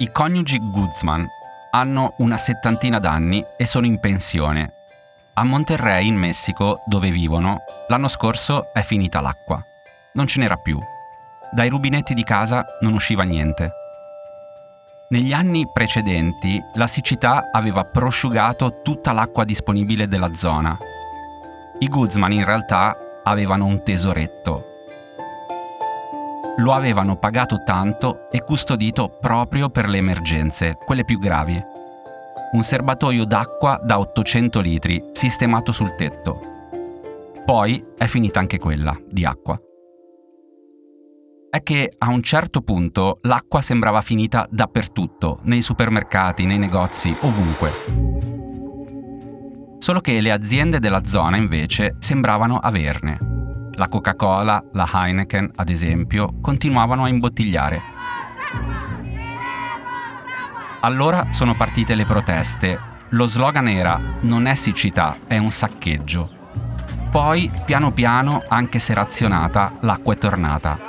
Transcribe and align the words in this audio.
I 0.00 0.12
coniugi 0.12 0.60
Guzman 0.60 1.26
hanno 1.70 2.14
una 2.18 2.36
settantina 2.36 3.00
d'anni 3.00 3.44
e 3.56 3.66
sono 3.66 3.84
in 3.84 3.98
pensione. 3.98 4.74
A 5.34 5.42
Monterrey, 5.42 6.06
in 6.06 6.14
Messico, 6.14 6.82
dove 6.86 7.10
vivono, 7.10 7.62
l'anno 7.88 8.06
scorso 8.06 8.72
è 8.72 8.82
finita 8.82 9.20
l'acqua. 9.20 9.60
Non 10.12 10.28
ce 10.28 10.38
n'era 10.38 10.56
più. 10.56 10.78
Dai 11.50 11.68
rubinetti 11.68 12.14
di 12.14 12.22
casa 12.22 12.64
non 12.80 12.92
usciva 12.92 13.24
niente. 13.24 13.72
Negli 15.08 15.32
anni 15.32 15.68
precedenti 15.72 16.62
la 16.74 16.86
siccità 16.86 17.48
aveva 17.50 17.84
prosciugato 17.84 18.82
tutta 18.82 19.10
l'acqua 19.10 19.42
disponibile 19.42 20.06
della 20.06 20.32
zona. 20.32 20.78
I 21.80 21.88
Guzman 21.88 22.30
in 22.30 22.44
realtà 22.44 22.96
avevano 23.24 23.64
un 23.64 23.82
tesoretto. 23.82 24.77
Lo 26.58 26.72
avevano 26.72 27.16
pagato 27.16 27.62
tanto 27.64 28.30
e 28.30 28.42
custodito 28.42 29.16
proprio 29.20 29.68
per 29.68 29.88
le 29.88 29.98
emergenze, 29.98 30.76
quelle 30.84 31.04
più 31.04 31.18
gravi. 31.18 31.60
Un 32.52 32.62
serbatoio 32.62 33.24
d'acqua 33.24 33.80
da 33.82 33.98
800 33.98 34.60
litri 34.60 35.04
sistemato 35.12 35.72
sul 35.72 35.94
tetto. 35.94 36.40
Poi 37.44 37.84
è 37.96 38.06
finita 38.06 38.40
anche 38.40 38.58
quella 38.58 38.96
di 39.08 39.24
acqua 39.24 39.60
è 41.50 41.62
che 41.62 41.94
a 41.96 42.08
un 42.08 42.22
certo 42.22 42.60
punto 42.60 43.18
l'acqua 43.22 43.62
sembrava 43.62 44.02
finita 44.02 44.46
dappertutto, 44.50 45.38
nei 45.44 45.62
supermercati, 45.62 46.44
nei 46.44 46.58
negozi, 46.58 47.14
ovunque. 47.20 47.72
Solo 49.78 50.00
che 50.00 50.20
le 50.20 50.30
aziende 50.30 50.78
della 50.78 51.04
zona 51.04 51.36
invece 51.36 51.96
sembravano 51.98 52.58
averne. 52.58 53.37
La 53.78 53.86
Coca-Cola, 53.86 54.60
la 54.72 54.88
Heineken, 54.92 55.52
ad 55.54 55.68
esempio, 55.68 56.34
continuavano 56.40 57.04
a 57.04 57.08
imbottigliare. 57.08 57.80
Allora 60.80 61.28
sono 61.30 61.54
partite 61.54 61.94
le 61.94 62.04
proteste. 62.04 62.76
Lo 63.10 63.26
slogan 63.26 63.68
era 63.68 64.00
Non 64.22 64.46
è 64.46 64.56
siccità, 64.56 65.18
è 65.28 65.38
un 65.38 65.52
saccheggio. 65.52 66.28
Poi, 67.08 67.48
piano 67.64 67.92
piano, 67.92 68.42
anche 68.48 68.80
se 68.80 68.94
razionata, 68.94 69.74
l'acqua 69.82 70.12
è 70.12 70.18
tornata 70.18 70.86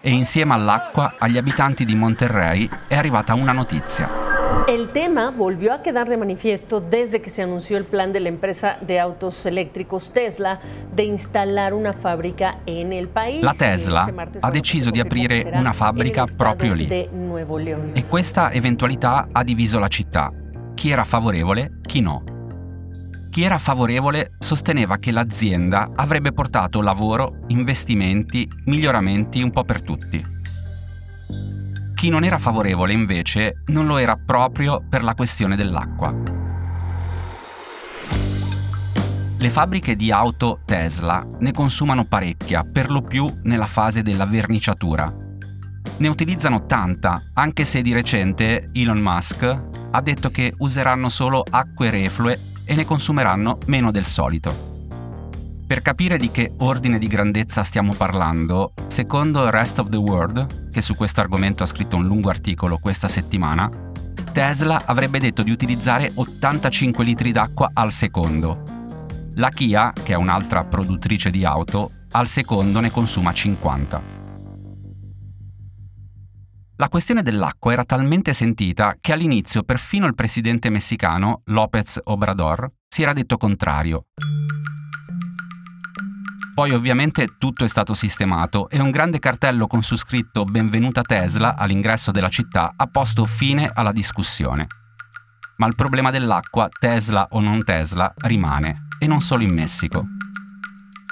e 0.00 0.10
insieme 0.10 0.54
all'acqua 0.54 1.14
agli 1.18 1.36
abitanti 1.36 1.84
di 1.84 1.96
Monterrey 1.96 2.68
è 2.86 2.94
arrivata 2.94 3.34
una 3.34 3.50
notizia. 3.50 4.35
El 4.68 4.88
tema 4.88 5.30
volvió 5.30 5.72
a 5.72 5.80
quedar 5.82 6.08
de 6.08 6.16
manifiesto 6.16 6.80
desde 6.80 7.22
que 7.22 7.30
se 7.30 7.42
anunció 7.42 7.76
el 7.76 7.84
plan 7.84 8.12
de 8.12 8.18
la 8.18 8.28
empresa 8.28 8.78
de 8.80 8.98
autos 8.98 9.46
eléctricos 9.46 10.10
Tesla 10.10 10.58
de 10.92 11.04
instalar 11.04 11.72
una 11.72 11.92
fábrica 11.92 12.58
en 12.66 12.92
el 12.92 13.06
país. 13.06 13.42
La 13.42 13.54
Tesla 13.54 14.12
ha 14.40 14.50
deciso 14.50 14.90
di 14.90 14.98
aprire 14.98 15.48
una 15.54 15.72
fabbrica 15.72 16.24
proprio 16.36 16.74
lì. 16.74 16.88
E 16.88 18.06
questa 18.08 18.50
eventualità 18.50 19.28
ha 19.30 19.44
diviso 19.44 19.78
la 19.78 19.88
città. 19.88 20.32
Chi 20.74 20.90
era 20.90 21.04
favorevole, 21.04 21.78
chi 21.82 22.00
no. 22.00 22.24
Chi 23.30 23.44
era 23.44 23.58
favorevole 23.58 24.32
sosteneva 24.38 24.96
che 24.96 25.12
l'azienda 25.12 25.90
avrebbe 25.94 26.32
portato 26.32 26.80
lavoro, 26.80 27.44
investimenti, 27.48 28.48
miglioramenti 28.64 29.42
un 29.42 29.50
po' 29.52 29.62
per 29.62 29.82
tutti. 29.82 30.34
Chi 31.96 32.10
non 32.10 32.24
era 32.24 32.36
favorevole 32.36 32.92
invece 32.92 33.62
non 33.68 33.86
lo 33.86 33.96
era 33.96 34.18
proprio 34.22 34.84
per 34.86 35.02
la 35.02 35.14
questione 35.14 35.56
dell'acqua. 35.56 36.14
Le 39.38 39.50
fabbriche 39.50 39.96
di 39.96 40.12
auto 40.12 40.60
Tesla 40.66 41.26
ne 41.38 41.52
consumano 41.52 42.04
parecchia, 42.04 42.64
per 42.70 42.90
lo 42.90 43.00
più 43.00 43.34
nella 43.44 43.66
fase 43.66 44.02
della 44.02 44.26
verniciatura. 44.26 45.10
Ne 45.96 46.08
utilizzano 46.08 46.66
tanta, 46.66 47.18
anche 47.32 47.64
se 47.64 47.80
di 47.80 47.94
recente 47.94 48.68
Elon 48.74 49.00
Musk 49.00 49.62
ha 49.92 50.00
detto 50.02 50.30
che 50.30 50.52
useranno 50.58 51.08
solo 51.08 51.42
acque 51.48 51.88
reflue 51.88 52.38
e 52.66 52.74
ne 52.74 52.84
consumeranno 52.84 53.56
meno 53.68 53.90
del 53.90 54.04
solito. 54.04 54.75
Per 55.66 55.82
capire 55.82 56.16
di 56.16 56.30
che 56.30 56.52
ordine 56.58 56.96
di 56.96 57.08
grandezza 57.08 57.64
stiamo 57.64 57.92
parlando, 57.92 58.72
secondo 58.86 59.50
Rest 59.50 59.80
of 59.80 59.88
the 59.88 59.96
World, 59.96 60.70
che 60.70 60.80
su 60.80 60.94
questo 60.94 61.20
argomento 61.20 61.64
ha 61.64 61.66
scritto 61.66 61.96
un 61.96 62.06
lungo 62.06 62.30
articolo 62.30 62.78
questa 62.78 63.08
settimana, 63.08 63.68
Tesla 64.32 64.82
avrebbe 64.84 65.18
detto 65.18 65.42
di 65.42 65.50
utilizzare 65.50 66.12
85 66.14 67.02
litri 67.02 67.32
d'acqua 67.32 67.70
al 67.72 67.90
secondo. 67.90 68.62
La 69.34 69.48
Kia, 69.48 69.92
che 69.92 70.12
è 70.12 70.16
un'altra 70.16 70.64
produttrice 70.64 71.30
di 71.30 71.44
auto, 71.44 71.90
al 72.12 72.28
secondo 72.28 72.78
ne 72.78 72.92
consuma 72.92 73.32
50. 73.32 74.02
La 76.76 76.88
questione 76.88 77.22
dell'acqua 77.22 77.72
era 77.72 77.84
talmente 77.84 78.32
sentita 78.34 78.96
che 79.00 79.12
all'inizio 79.12 79.64
perfino 79.64 80.06
il 80.06 80.14
presidente 80.14 80.70
messicano, 80.70 81.40
López 81.46 81.98
Obrador, 82.04 82.70
si 82.86 83.02
era 83.02 83.12
detto 83.12 83.36
contrario. 83.36 84.04
Poi 86.56 86.70
ovviamente 86.70 87.34
tutto 87.36 87.66
è 87.66 87.68
stato 87.68 87.92
sistemato 87.92 88.70
e 88.70 88.80
un 88.80 88.90
grande 88.90 89.18
cartello 89.18 89.66
con 89.66 89.82
su 89.82 89.94
scritto 89.94 90.44
Benvenuta 90.44 91.02
Tesla 91.02 91.54
all'ingresso 91.54 92.12
della 92.12 92.30
città 92.30 92.72
ha 92.74 92.86
posto 92.86 93.26
fine 93.26 93.70
alla 93.74 93.92
discussione. 93.92 94.66
Ma 95.58 95.66
il 95.66 95.74
problema 95.74 96.10
dell'acqua, 96.10 96.66
Tesla 96.70 97.26
o 97.32 97.40
non 97.40 97.62
Tesla, 97.62 98.10
rimane, 98.22 98.86
e 98.98 99.06
non 99.06 99.20
solo 99.20 99.42
in 99.42 99.52
Messico. 99.52 100.02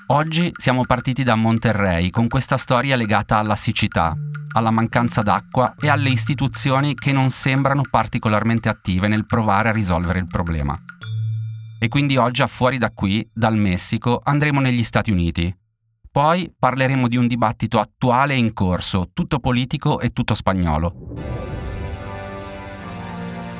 Oggi 0.06 0.50
siamo 0.56 0.86
partiti 0.86 1.22
da 1.22 1.34
Monterrey 1.34 2.08
con 2.08 2.26
questa 2.26 2.56
storia 2.56 2.96
legata 2.96 3.36
alla 3.36 3.54
siccità, 3.54 4.14
alla 4.52 4.70
mancanza 4.70 5.20
d'acqua 5.20 5.74
e 5.78 5.90
alle 5.90 6.08
istituzioni 6.08 6.94
che 6.94 7.12
non 7.12 7.28
sembrano 7.28 7.82
particolarmente 7.90 8.70
attive 8.70 9.08
nel 9.08 9.26
provare 9.26 9.68
a 9.68 9.72
risolvere 9.72 10.20
il 10.20 10.26
problema. 10.26 10.80
E 11.84 11.88
quindi 11.88 12.16
oggi 12.16 12.40
a 12.40 12.46
fuori 12.46 12.78
da 12.78 12.92
qui, 12.92 13.28
dal 13.30 13.58
Messico, 13.58 14.18
andremo 14.24 14.58
negli 14.58 14.82
Stati 14.82 15.10
Uniti. 15.10 15.54
Poi 16.10 16.50
parleremo 16.58 17.08
di 17.08 17.18
un 17.18 17.26
dibattito 17.26 17.78
attuale 17.78 18.34
in 18.34 18.54
corso, 18.54 19.10
tutto 19.12 19.38
politico 19.38 20.00
e 20.00 20.14
tutto 20.14 20.32
spagnolo. 20.32 20.94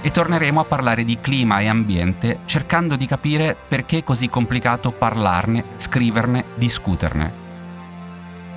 E 0.01 0.11
torneremo 0.11 0.59
a 0.59 0.65
parlare 0.65 1.05
di 1.05 1.21
clima 1.21 1.61
e 1.61 1.69
ambiente 1.69 2.39
cercando 2.47 2.97
di 2.97 3.05
capire 3.05 3.55
perché 3.69 3.99
è 3.99 4.05
così 4.05 4.31
complicato 4.31 4.91
parlarne, 4.91 5.63
scriverne, 5.77 6.47
discuterne 6.55 7.43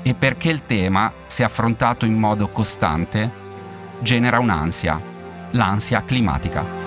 e 0.02 0.14
perché 0.14 0.50
il 0.50 0.66
tema, 0.66 1.12
se 1.26 1.44
affrontato 1.44 2.06
in 2.06 2.14
modo 2.14 2.48
costante, 2.48 3.30
genera 4.00 4.40
un'ansia, 4.40 5.02
l'ansia 5.52 6.06
climatica. 6.06 6.87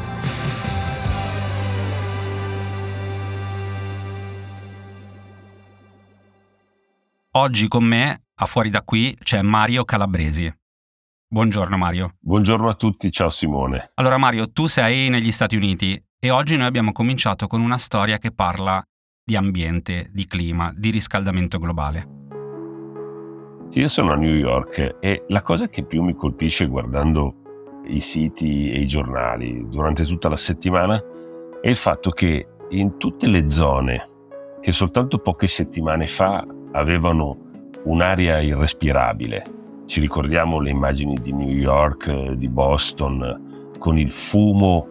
Oggi 7.33 7.69
con 7.69 7.85
me, 7.85 8.23
a 8.39 8.45
fuori 8.45 8.69
da 8.69 8.81
qui, 8.81 9.15
c'è 9.23 9.41
Mario 9.41 9.85
Calabresi. 9.85 10.53
Buongiorno 11.29 11.77
Mario. 11.77 12.15
Buongiorno 12.19 12.67
a 12.67 12.73
tutti, 12.73 13.09
ciao 13.09 13.29
Simone. 13.29 13.91
Allora 13.93 14.17
Mario, 14.17 14.51
tu 14.51 14.67
sei 14.67 15.07
negli 15.07 15.31
Stati 15.31 15.55
Uniti 15.55 15.97
e 16.19 16.29
oggi 16.29 16.57
noi 16.57 16.65
abbiamo 16.65 16.91
cominciato 16.91 17.47
con 17.47 17.61
una 17.61 17.77
storia 17.77 18.17
che 18.17 18.33
parla 18.33 18.83
di 19.23 19.37
ambiente, 19.37 20.09
di 20.11 20.27
clima, 20.27 20.73
di 20.75 20.89
riscaldamento 20.89 21.57
globale. 21.57 22.07
Io 23.71 23.87
sono 23.87 24.11
a 24.11 24.15
New 24.15 24.35
York 24.35 24.97
e 24.99 25.23
la 25.29 25.41
cosa 25.41 25.69
che 25.69 25.85
più 25.85 26.03
mi 26.03 26.15
colpisce 26.15 26.65
guardando 26.65 27.81
i 27.85 28.01
siti 28.01 28.71
e 28.71 28.79
i 28.79 28.87
giornali 28.87 29.69
durante 29.69 30.03
tutta 30.03 30.27
la 30.27 30.35
settimana 30.35 31.01
è 31.61 31.69
il 31.69 31.77
fatto 31.77 32.11
che 32.11 32.45
in 32.71 32.97
tutte 32.97 33.29
le 33.29 33.49
zone 33.49 34.09
che 34.59 34.73
soltanto 34.73 35.19
poche 35.19 35.47
settimane 35.47 36.07
fa 36.07 36.45
avevano 36.71 37.37
un'aria 37.83 38.39
irrespirabile, 38.39 39.43
ci 39.85 39.99
ricordiamo 39.99 40.59
le 40.59 40.69
immagini 40.69 41.17
di 41.21 41.33
New 41.33 41.49
York, 41.49 42.31
di 42.31 42.47
Boston, 42.47 43.71
con 43.77 43.97
il 43.97 44.11
fumo 44.11 44.87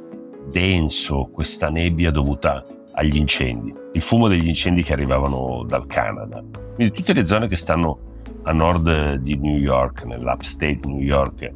denso, 0.51 1.31
questa 1.33 1.71
nebbia 1.71 2.11
dovuta 2.11 2.65
agli 2.93 3.17
incendi, 3.17 3.73
il 3.93 4.03
fumo 4.03 4.29
degli 4.29 4.49
incendi 4.49 4.83
che 4.83 4.93
arrivavano 4.93 5.65
dal 5.67 5.87
Canada. 5.87 6.45
Quindi 6.75 6.93
tutte 6.93 7.13
le 7.13 7.25
zone 7.25 7.47
che 7.47 7.57
stanno 7.57 8.09
a 8.43 8.53
nord 8.53 9.15
di 9.15 9.37
New 9.37 9.57
York, 9.57 10.05
nell'upstate 10.05 10.81
New 10.85 11.01
York, 11.01 11.51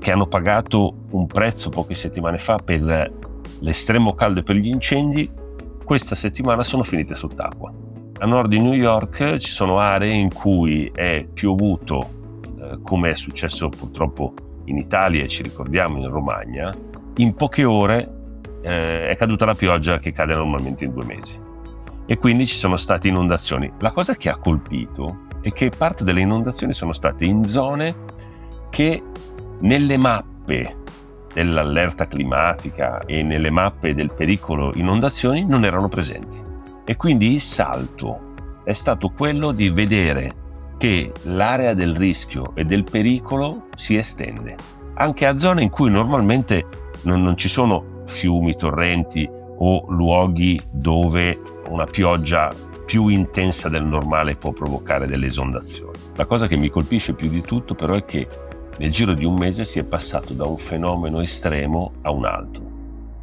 che 0.00 0.10
hanno 0.10 0.26
pagato 0.26 1.06
un 1.10 1.26
prezzo 1.26 1.68
poche 1.68 1.94
settimane 1.94 2.38
fa 2.38 2.56
per 2.56 3.12
l'estremo 3.60 4.14
caldo 4.14 4.42
per 4.42 4.56
gli 4.56 4.68
incendi, 4.68 5.30
questa 5.84 6.14
settimana 6.14 6.62
sono 6.62 6.82
finite 6.82 7.14
sott'acqua. 7.14 7.72
A 8.22 8.26
nord 8.26 8.50
di 8.50 8.60
New 8.60 8.74
York 8.74 9.38
ci 9.38 9.50
sono 9.50 9.78
aree 9.78 10.12
in 10.12 10.30
cui 10.30 10.90
è 10.94 11.26
piovuto, 11.32 12.42
eh, 12.60 12.78
come 12.82 13.12
è 13.12 13.14
successo 13.14 13.70
purtroppo 13.70 14.34
in 14.66 14.76
Italia 14.76 15.24
e 15.24 15.26
ci 15.26 15.42
ricordiamo 15.42 15.96
in 15.96 16.06
Romagna, 16.06 16.70
in 17.16 17.34
poche 17.34 17.64
ore 17.64 18.36
eh, 18.60 19.08
è 19.08 19.16
caduta 19.16 19.46
la 19.46 19.54
pioggia 19.54 19.98
che 19.98 20.12
cade 20.12 20.34
normalmente 20.34 20.84
in 20.84 20.92
due 20.92 21.06
mesi. 21.06 21.40
E 22.04 22.18
quindi 22.18 22.46
ci 22.46 22.56
sono 22.56 22.76
state 22.76 23.08
inondazioni. 23.08 23.72
La 23.78 23.90
cosa 23.90 24.14
che 24.16 24.28
ha 24.28 24.36
colpito 24.36 25.20
è 25.40 25.50
che 25.52 25.70
parte 25.74 26.04
delle 26.04 26.20
inondazioni 26.20 26.74
sono 26.74 26.92
state 26.92 27.24
in 27.24 27.46
zone 27.46 27.96
che 28.68 29.02
nelle 29.60 29.96
mappe 29.96 30.76
dell'allerta 31.32 32.06
climatica 32.06 33.00
e 33.06 33.22
nelle 33.22 33.48
mappe 33.48 33.94
del 33.94 34.12
pericolo 34.12 34.72
inondazioni 34.74 35.46
non 35.46 35.64
erano 35.64 35.88
presenti. 35.88 36.49
E 36.90 36.96
quindi 36.96 37.34
il 37.34 37.40
salto 37.40 38.32
è 38.64 38.72
stato 38.72 39.10
quello 39.10 39.52
di 39.52 39.70
vedere 39.70 40.74
che 40.76 41.12
l'area 41.22 41.72
del 41.72 41.94
rischio 41.94 42.50
e 42.56 42.64
del 42.64 42.82
pericolo 42.82 43.68
si 43.76 43.94
estende, 43.94 44.56
anche 44.94 45.24
a 45.24 45.38
zone 45.38 45.62
in 45.62 45.70
cui 45.70 45.88
normalmente 45.88 46.64
non, 47.02 47.22
non 47.22 47.36
ci 47.36 47.48
sono 47.48 48.02
fiumi, 48.06 48.56
torrenti 48.56 49.30
o 49.58 49.84
luoghi 49.88 50.60
dove 50.72 51.40
una 51.68 51.84
pioggia 51.84 52.52
più 52.84 53.06
intensa 53.06 53.68
del 53.68 53.84
normale 53.84 54.34
può 54.34 54.50
provocare 54.50 55.06
delle 55.06 55.26
esondazioni. 55.26 55.96
La 56.16 56.26
cosa 56.26 56.48
che 56.48 56.58
mi 56.58 56.70
colpisce 56.70 57.12
più 57.12 57.28
di 57.28 57.40
tutto 57.40 57.76
però 57.76 57.94
è 57.94 58.04
che 58.04 58.26
nel 58.78 58.90
giro 58.90 59.12
di 59.12 59.24
un 59.24 59.34
mese 59.34 59.64
si 59.64 59.78
è 59.78 59.84
passato 59.84 60.32
da 60.32 60.44
un 60.44 60.58
fenomeno 60.58 61.20
estremo 61.20 61.92
a 62.02 62.10
un 62.10 62.24
altro. 62.24 62.69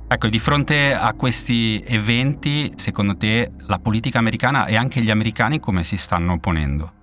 Ecco, 0.09 0.29
di 0.29 0.39
fronte 0.39 0.93
a 0.93 1.13
questi 1.15 1.83
eventi, 1.85 2.71
secondo 2.77 3.17
te 3.17 3.51
la 3.67 3.77
politica 3.77 4.19
americana 4.19 4.65
e 4.65 4.77
anche 4.77 5.01
gli 5.01 5.09
americani 5.09 5.59
come 5.59 5.83
si 5.83 5.97
stanno 5.97 6.39
ponendo? 6.39 6.93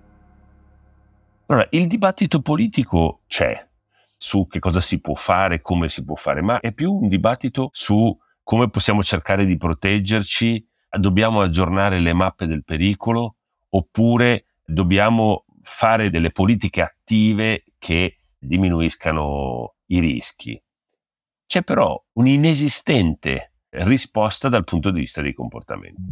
Allora, 1.47 1.67
il 1.73 1.87
dibattito 1.87 2.41
politico 2.41 3.21
c'è 3.27 3.69
su 4.17 4.47
che 4.47 4.59
cosa 4.59 4.81
si 4.81 5.03
può 5.03 5.15
fare, 5.15 5.61
come 5.61 5.91
si 5.91 6.03
può 6.03 6.15
fare, 6.15 6.41
ma 6.41 6.61
è 6.61 6.73
più 6.73 6.95
un 6.95 7.09
dibattito 7.09 7.69
su 7.73 8.17
come 8.43 8.71
possiamo 8.71 9.03
cercare 9.03 9.45
di 9.45 9.59
proteggerci, 9.59 10.67
dobbiamo 10.99 11.43
aggiornare 11.43 11.99
le 11.99 12.15
mappe 12.15 12.47
del 12.47 12.65
pericolo 12.65 13.37
oppure 13.69 14.47
dobbiamo 14.65 15.45
fare 15.61 16.09
delle 16.09 16.31
politiche 16.31 16.81
attive 16.81 17.65
che 17.79 18.21
diminuiscano 18.39 19.75
i 19.89 20.01
rischi. 20.01 20.59
C'è 21.47 21.63
però 21.63 22.03
un'inesistente 22.15 23.53
risposta 23.71 24.49
dal 24.49 24.65
punto 24.65 24.91
di 24.91 25.01
vista 25.01 25.21
dei 25.21 25.35
comportamenti. 25.35 26.11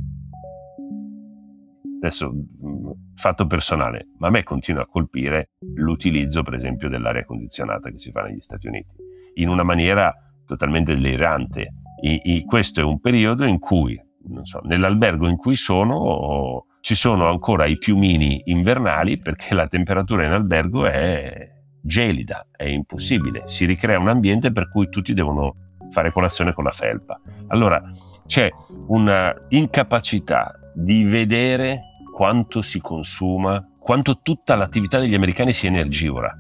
Adesso, 2.01 2.33
mm, 2.33 2.91
fatto 3.15 3.47
personale, 3.47 4.09
ma 4.19 4.27
a 4.27 4.31
me 4.31 4.43
continua 4.43 4.83
a 4.83 4.87
colpire 4.87 5.51
l'utilizzo, 5.77 6.43
per 6.43 6.55
esempio, 6.55 6.89
dell'aria 6.89 7.25
condizionata 7.25 7.91
che 7.91 7.99
si 7.99 8.11
fa 8.11 8.23
negli 8.23 8.41
Stati 8.41 8.67
Uniti, 8.67 8.95
in 9.35 9.49
una 9.49 9.63
maniera 9.63 10.13
totalmente 10.45 10.95
delirante. 10.95 11.75
I, 12.03 12.21
i, 12.25 12.45
questo 12.45 12.81
è 12.81 12.85
un 12.85 12.99
periodo 12.99 13.45
in 13.45 13.61
cui, 13.61 14.01
so, 14.43 14.61
nell'albergo 14.65 15.29
in 15.29 15.37
cui 15.37 15.55
sono, 15.55 16.67
ci 16.81 16.97
sono 16.97 17.29
ancora 17.29 17.67
i 17.67 17.79
piumini 17.79 18.43
invernali 18.47 19.19
perché 19.19 19.55
la 19.55 19.69
temperatura 19.69 20.25
in 20.25 20.33
albergo 20.33 20.87
è 20.87 21.51
gelida, 21.83 22.47
è 22.51 22.65
impossibile. 22.65 23.43
Si 23.47 23.65
ricrea 23.65 23.99
un 23.99 24.09
ambiente 24.09 24.53
per 24.53 24.71
cui 24.71 24.89
tutti 24.89 25.13
devono 25.13 25.55
fare 25.91 26.13
colazione 26.13 26.53
con 26.53 26.65
la 26.65 26.71
felpa. 26.71 27.21
Allora 27.49 27.83
c'è 28.27 28.49
una 28.87 29.35
incapacità 29.49 30.59
di 30.75 31.05
vedere 31.05 31.83
quanto 32.15 32.63
si 32.63 32.81
consuma, 32.81 33.67
quanto 33.79 34.21
tutta 34.23 34.55
l'attività 34.55 34.99
degli 34.99 35.15
americani 35.15 35.53
sia 35.53 35.69
energivora, 35.69 36.35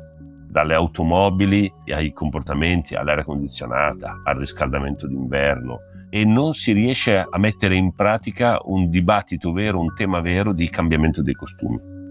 dalle 0.48 0.74
automobili 0.74 1.70
ai 1.88 2.12
comportamenti, 2.12 2.94
all'aria 2.94 3.24
condizionata, 3.24 4.20
al 4.24 4.36
riscaldamento 4.36 5.06
d'inverno 5.06 5.78
e 6.14 6.26
non 6.26 6.52
si 6.52 6.72
riesce 6.72 7.18
a 7.18 7.38
mettere 7.38 7.74
in 7.74 7.94
pratica 7.94 8.58
un 8.64 8.90
dibattito 8.90 9.50
vero, 9.50 9.80
un 9.80 9.94
tema 9.94 10.20
vero 10.20 10.52
di 10.52 10.68
cambiamento 10.68 11.22
dei 11.22 11.32
costumi. 11.32 12.01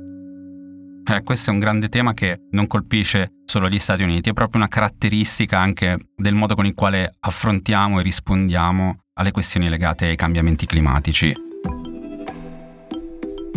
Eh, 1.03 1.23
questo 1.23 1.49
è 1.49 1.53
un 1.53 1.59
grande 1.59 1.89
tema 1.89 2.13
che 2.13 2.41
non 2.51 2.67
colpisce 2.67 3.33
solo 3.45 3.67
gli 3.67 3.79
Stati 3.79 4.03
Uniti, 4.03 4.29
è 4.29 4.33
proprio 4.33 4.61
una 4.61 4.69
caratteristica 4.69 5.59
anche 5.59 5.97
del 6.15 6.35
modo 6.35 6.53
con 6.53 6.65
il 6.65 6.75
quale 6.75 7.15
affrontiamo 7.19 7.99
e 7.99 8.03
rispondiamo 8.03 8.97
alle 9.13 9.31
questioni 9.31 9.67
legate 9.67 10.05
ai 10.05 10.15
cambiamenti 10.15 10.65
climatici. 10.65 11.33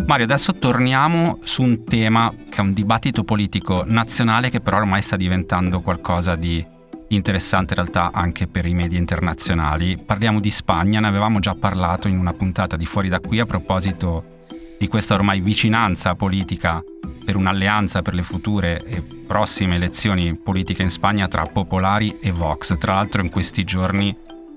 Mario, 0.05 0.25
adesso 0.25 0.53
torniamo 0.55 1.39
su 1.43 1.63
un 1.63 1.83
tema 1.83 2.31
che 2.49 2.57
è 2.57 2.61
un 2.61 2.73
dibattito 2.73 3.23
politico 3.23 3.83
nazionale 3.85 4.49
che 4.49 4.59
però 4.59 4.77
ormai 4.77 5.01
sta 5.01 5.15
diventando 5.15 5.81
qualcosa 5.81 6.35
di 6.35 6.63
interessante 7.09 7.73
in 7.73 7.79
realtà 7.79 8.11
anche 8.11 8.47
per 8.47 8.65
i 8.65 8.73
media 8.73 8.99
internazionali. 8.99 9.97
Parliamo 9.97 10.39
di 10.39 10.51
Spagna, 10.51 10.99
ne 10.99 11.07
avevamo 11.07 11.39
già 11.39 11.55
parlato 11.55 12.07
in 12.07 12.17
una 12.17 12.33
puntata 12.33 12.75
di 12.75 12.85
Fuori 12.85 13.09
da 13.09 13.19
qui 13.19 13.39
a 13.39 13.45
proposito 13.45 14.33
di 14.77 14.87
questa 14.87 15.13
ormai 15.13 15.39
vicinanza 15.39 16.15
politica 16.15 16.83
per 17.25 17.35
un'alleanza 17.35 18.01
per 18.01 18.13
le 18.13 18.21
future 18.21 18.83
e 18.85 19.01
prossime 19.01 19.75
elezioni 19.75 20.35
politiche 20.35 20.83
in 20.83 20.89
Spagna 20.89 21.27
tra 21.27 21.43
Popolari 21.43 22.19
e 22.19 22.31
Vox. 22.31 22.77
Tra 22.77 22.93
l'altro 22.93 23.21
in 23.21 23.29
questi 23.29 23.63
giorni 23.63 24.15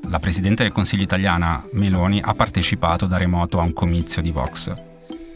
la 0.08 0.18
Presidente 0.20 0.62
del 0.62 0.72
Consiglio 0.72 1.02
italiana 1.02 1.66
Meloni 1.72 2.20
ha 2.22 2.34
partecipato 2.34 3.06
da 3.06 3.16
remoto 3.16 3.58
a 3.58 3.62
un 3.62 3.72
comizio 3.72 4.22
di 4.22 4.30
Vox. 4.30 4.72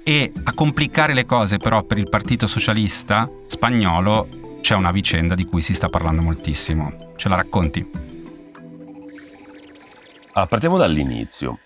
E 0.04 0.32
a 0.44 0.52
complicare 0.52 1.14
le 1.14 1.24
cose 1.24 1.56
però 1.56 1.82
per 1.82 1.98
il 1.98 2.08
Partito 2.08 2.46
Socialista 2.46 3.28
spagnolo 3.46 4.58
c'è 4.60 4.74
una 4.74 4.92
vicenda 4.92 5.34
di 5.34 5.44
cui 5.44 5.62
si 5.62 5.74
sta 5.74 5.88
parlando 5.88 6.22
moltissimo. 6.22 7.12
Ce 7.16 7.28
la 7.28 7.36
racconti? 7.36 7.90
Ah, 10.34 10.46
partiamo 10.46 10.76
dall'inizio. 10.78 11.58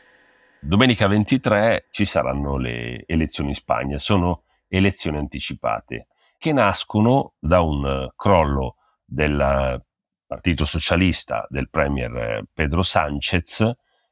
Domenica 0.59 1.07
23 1.07 1.87
ci 1.91 2.05
saranno 2.05 2.57
le 2.57 3.05
elezioni 3.07 3.51
in 3.51 3.55
Spagna. 3.55 3.99
Sono 3.99 4.46
elezioni 4.69 5.19
anticipate, 5.19 6.09
che 6.39 6.53
nascono 6.53 7.35
da 7.39 7.61
un 7.61 8.09
crollo 8.15 8.77
del 9.05 9.85
Partito 10.27 10.65
Socialista 10.65 11.47
del 11.49 11.71
Premier 11.71 12.45
Pedro 12.53 12.83
Sánchez 12.83 13.71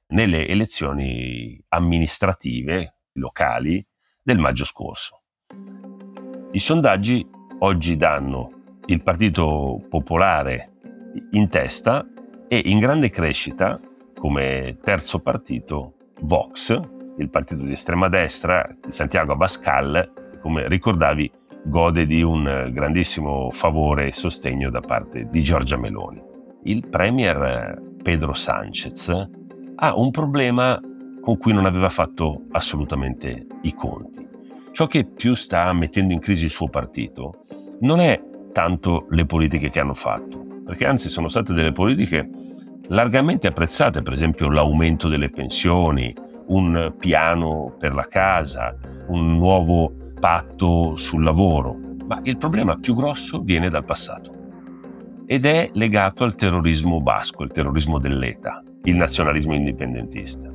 nelle 0.09 0.47
elezioni 0.47 1.63
amministrative 1.69 2.99
locali 3.15 3.85
del 4.23 4.39
maggio 4.39 4.65
scorso. 4.65 5.23
I 6.53 6.59
sondaggi 6.59 7.27
oggi 7.61 7.97
danno 7.97 8.79
il 8.87 9.03
Partito 9.03 9.85
Popolare 9.89 10.73
in 11.33 11.49
testa 11.49 12.07
e 12.49 12.63
in 12.65 12.79
grande 12.79 13.11
crescita 13.11 13.81
come 14.17 14.79
terzo 14.83 15.19
partito 15.19 15.97
Vox, 16.23 16.81
il 17.19 17.29
partito 17.29 17.65
di 17.65 17.73
estrema 17.73 18.09
destra 18.09 18.67
di 18.81 18.91
Santiago 18.91 19.33
Abascal, 19.33 20.24
come 20.45 20.69
ricordavi, 20.69 21.33
gode 21.65 22.05
di 22.05 22.21
un 22.21 22.69
grandissimo 22.71 23.49
favore 23.51 24.09
e 24.09 24.13
sostegno 24.13 24.69
da 24.69 24.81
parte 24.81 25.27
di 25.31 25.43
Giorgia 25.43 25.79
Meloni. 25.79 26.23
Il 26.65 26.87
premier 26.87 27.81
Pedro 28.03 28.35
Sánchez 28.35 29.09
ha 29.77 29.97
un 29.99 30.11
problema 30.11 30.79
con 31.23 31.39
cui 31.39 31.55
non 31.55 31.65
aveva 31.65 31.89
fatto 31.89 32.43
assolutamente 32.51 33.47
i 33.63 33.73
conti. 33.73 34.29
Ciò 34.73 34.87
che 34.87 35.07
più 35.07 35.35
sta 35.35 35.73
mettendo 35.73 36.13
in 36.13 36.21
crisi 36.21 36.45
il 36.45 36.51
suo 36.51 36.69
partito 36.69 37.47
non 37.81 37.99
è 38.01 38.23
tanto 38.53 39.07
le 39.09 39.25
politiche 39.25 39.71
che 39.71 39.81
hanno 39.81 39.95
fatto, 39.95 40.45
perché 40.67 40.85
anzi 40.85 41.09
sono 41.09 41.29
state 41.29 41.55
delle 41.55 41.73
politiche 41.73 42.29
largamente 42.89 43.47
apprezzate, 43.47 44.03
per 44.03 44.13
esempio 44.13 44.51
l'aumento 44.51 45.09
delle 45.09 45.31
pensioni, 45.31 46.15
un 46.49 46.95
piano 46.99 47.75
per 47.79 47.95
la 47.95 48.07
casa, 48.07 48.77
un 49.07 49.39
nuovo 49.39 50.03
impatto 50.15 50.97
sul 50.97 51.25
lavoro, 51.25 51.77
ma 52.07 52.21
il 52.23 52.37
problema 52.37 52.77
più 52.77 52.95
grosso 52.95 53.41
viene 53.41 53.69
dal 53.69 53.85
passato 53.85 54.43
ed 55.27 55.47
è 55.47 55.71
legato 55.73 56.25
al 56.25 56.35
terrorismo 56.35 57.01
basco, 57.01 57.43
il 57.43 57.51
terrorismo 57.51 57.99
dell'ETA, 57.99 58.63
il 58.85 58.97
nazionalismo 58.97 59.55
indipendentista. 59.55 60.51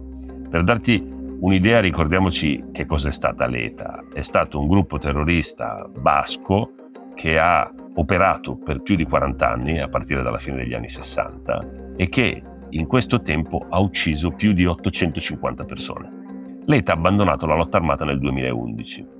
Per 0.50 0.64
darti 0.64 1.04
un'idea 1.40 1.80
ricordiamoci 1.80 2.66
che 2.72 2.86
cos'è 2.86 3.12
stata 3.12 3.48
l'ETA. 3.48 4.04
È 4.14 4.22
stato 4.22 4.60
un 4.60 4.68
gruppo 4.68 4.98
terrorista 4.98 5.90
basco 5.92 6.74
che 7.16 7.40
ha 7.40 7.72
operato 7.96 8.58
per 8.58 8.82
più 8.82 8.96
di 8.96 9.06
40 9.06 9.50
anni, 9.50 9.80
a 9.80 9.90
partire 9.90 10.22
dalla 10.22 10.38
fine 10.38 10.58
degli 10.58 10.76
anni 10.76 10.88
60, 10.88 11.94
e 11.98 12.08
che 12.08 12.44
in 12.70 12.86
questo 12.86 13.22
tempo 13.22 13.66
ha 13.70 13.80
ucciso 13.80 14.30
più 14.30 14.54
di 14.54 14.66
850 14.66 15.66
persone. 15.66 16.18
L'ETA 16.66 16.94
ha 16.94 16.96
abbandonato 16.96 17.48
la 17.48 17.56
lotta 17.56 17.78
armata 17.78 18.06
nel 18.06 18.20
2011 18.20 19.18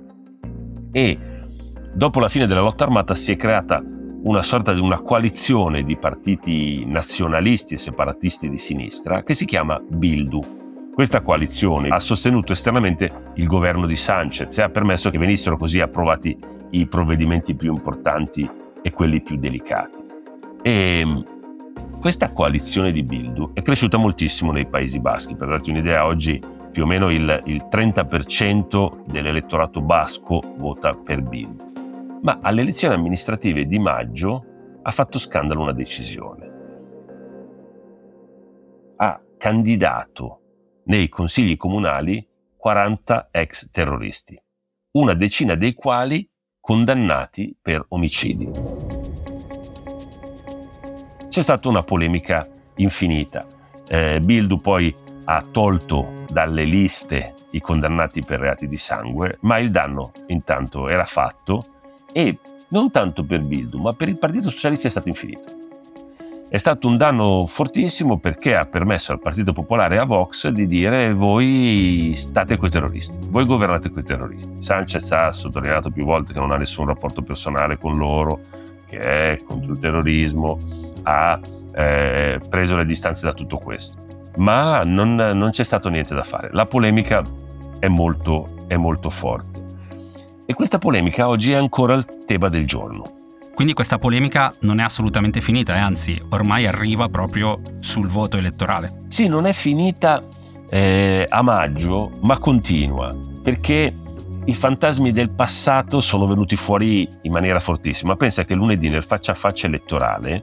e 0.92 1.18
dopo 1.92 2.20
la 2.20 2.28
fine 2.28 2.46
della 2.46 2.60
lotta 2.60 2.84
armata 2.84 3.14
si 3.14 3.32
è 3.32 3.36
creata 3.36 3.82
una 4.22 4.42
sorta 4.42 4.74
di 4.74 4.80
una 4.80 5.00
coalizione 5.00 5.82
di 5.82 5.96
partiti 5.96 6.84
nazionalisti 6.84 7.74
e 7.74 7.78
separatisti 7.78 8.50
di 8.50 8.58
sinistra 8.58 9.22
che 9.22 9.34
si 9.34 9.44
chiama 9.44 9.80
Bildu. 9.86 10.58
Questa 10.94 11.22
coalizione 11.22 11.88
ha 11.88 11.98
sostenuto 11.98 12.52
esternamente 12.52 13.32
il 13.36 13.46
governo 13.46 13.86
di 13.86 13.96
Sanchez 13.96 14.58
e 14.58 14.62
ha 14.62 14.68
permesso 14.68 15.08
che 15.08 15.16
venissero 15.16 15.56
così 15.56 15.80
approvati 15.80 16.36
i 16.70 16.86
provvedimenti 16.86 17.54
più 17.54 17.72
importanti 17.72 18.48
e 18.82 18.90
quelli 18.90 19.22
più 19.22 19.36
delicati. 19.36 20.02
E 20.62 21.24
questa 22.00 22.32
coalizione 22.32 22.92
di 22.92 23.02
Bildu 23.02 23.52
è 23.54 23.62
cresciuta 23.62 23.96
moltissimo 23.96 24.52
nei 24.52 24.66
Paesi 24.66 25.00
Baschi. 25.00 25.36
Per 25.36 25.48
darti 25.48 25.70
un'idea, 25.70 26.04
oggi 26.04 26.40
più 26.70 26.84
o 26.84 26.86
meno 26.86 27.10
il, 27.10 27.42
il 27.46 27.66
30% 27.70 29.04
dell'elettorato 29.06 29.80
basco 29.80 30.40
vota 30.56 30.94
per 30.94 31.22
Bildu. 31.22 32.18
Ma 32.22 32.38
alle 32.40 32.62
elezioni 32.62 32.94
amministrative 32.94 33.66
di 33.66 33.78
maggio 33.78 34.44
ha 34.82 34.90
fatto 34.90 35.18
scandalo 35.18 35.62
una 35.62 35.72
decisione. 35.72 36.48
Ha 38.96 39.20
candidato 39.38 40.40
nei 40.84 41.08
consigli 41.08 41.56
comunali 41.56 42.26
40 42.56 43.28
ex 43.30 43.70
terroristi, 43.70 44.40
una 44.92 45.14
decina 45.14 45.54
dei 45.54 45.72
quali 45.72 46.28
condannati 46.60 47.56
per 47.60 47.84
omicidi. 47.88 48.50
C'è 51.28 51.42
stata 51.42 51.68
una 51.68 51.82
polemica 51.82 52.46
infinita. 52.76 53.46
Eh, 53.88 54.20
Bildu 54.20 54.60
poi 54.60 54.94
ha 55.24 55.44
tolto 55.50 56.24
dalle 56.28 56.64
liste 56.64 57.34
i 57.50 57.60
condannati 57.60 58.22
per 58.22 58.40
reati 58.40 58.68
di 58.68 58.76
sangue, 58.76 59.38
ma 59.40 59.58
il 59.58 59.70
danno 59.70 60.12
intanto 60.28 60.88
era 60.88 61.04
fatto 61.04 61.64
e 62.12 62.38
non 62.68 62.90
tanto 62.90 63.24
per 63.24 63.40
Bildu, 63.40 63.80
ma 63.80 63.92
per 63.92 64.08
il 64.08 64.18
Partito 64.18 64.50
Socialista 64.50 64.86
è 64.86 64.90
stato 64.90 65.08
infinito. 65.08 65.58
È 66.48 66.56
stato 66.56 66.88
un 66.88 66.96
danno 66.96 67.46
fortissimo 67.46 68.18
perché 68.18 68.56
ha 68.56 68.66
permesso 68.66 69.12
al 69.12 69.20
Partito 69.20 69.52
Popolare 69.52 69.94
e 69.94 69.98
a 69.98 70.04
Vox 70.04 70.48
di 70.48 70.66
dire 70.66 71.12
voi 71.14 72.12
state 72.16 72.56
coi 72.56 72.70
terroristi, 72.70 73.18
voi 73.28 73.46
governate 73.46 73.90
coi 73.90 74.02
terroristi. 74.02 74.56
Sanchez 74.58 75.12
ha 75.12 75.30
sottolineato 75.30 75.90
più 75.90 76.04
volte 76.04 76.32
che 76.32 76.40
non 76.40 76.50
ha 76.50 76.56
nessun 76.56 76.86
rapporto 76.86 77.22
personale 77.22 77.78
con 77.78 77.96
loro, 77.96 78.40
che 78.86 78.98
è 78.98 79.42
contro 79.44 79.74
il 79.74 79.78
terrorismo, 79.78 80.58
ha 81.04 81.38
eh, 81.72 82.40
preso 82.48 82.74
le 82.74 82.84
distanze 82.84 83.26
da 83.26 83.32
tutto 83.32 83.58
questo. 83.58 84.09
Ma 84.36 84.82
non, 84.84 85.14
non, 85.14 85.50
c'è 85.50 85.64
stato 85.64 85.88
niente 85.88 86.14
da 86.14 86.22
fare. 86.22 86.50
La 86.52 86.66
polemica 86.66 87.24
è 87.78 87.88
molto, 87.88 88.64
è 88.66 88.76
molto 88.76 89.10
forte. 89.10 89.58
E 90.46 90.54
questa 90.54 90.78
polemica 90.78 91.28
oggi 91.28 91.52
è 91.52 91.56
ancora 91.56 91.94
il 91.94 92.24
tema 92.24 92.48
del 92.48 92.66
giorno. 92.66 93.18
Quindi 93.54 93.74
questa 93.74 93.98
polemica 93.98 94.54
non 94.60 94.80
è 94.80 94.82
assolutamente 94.82 95.40
finita, 95.40 95.74
e 95.74 95.78
anzi 95.78 96.20
ormai 96.30 96.66
arriva 96.66 97.08
proprio 97.08 97.60
sul 97.80 98.06
voto 98.08 98.36
elettorale. 98.36 99.02
Sì, 99.08 99.28
non 99.28 99.44
è 99.44 99.52
finita 99.52 100.22
eh, 100.70 101.26
a 101.28 101.42
maggio, 101.42 102.12
ma 102.22 102.38
continua, 102.38 103.14
perché 103.42 103.92
i 104.46 104.54
fantasmi 104.54 105.12
del 105.12 105.30
passato 105.30 106.00
sono 106.00 106.26
venuti 106.26 106.56
fuori 106.56 107.08
in 107.22 107.32
maniera 107.32 107.60
fortissima. 107.60 108.16
Pensa 108.16 108.44
che 108.44 108.54
lunedì 108.54 108.88
nel 108.88 109.04
faccia 109.04 109.32
a 109.32 109.34
faccia 109.34 109.66
elettorale 109.66 110.42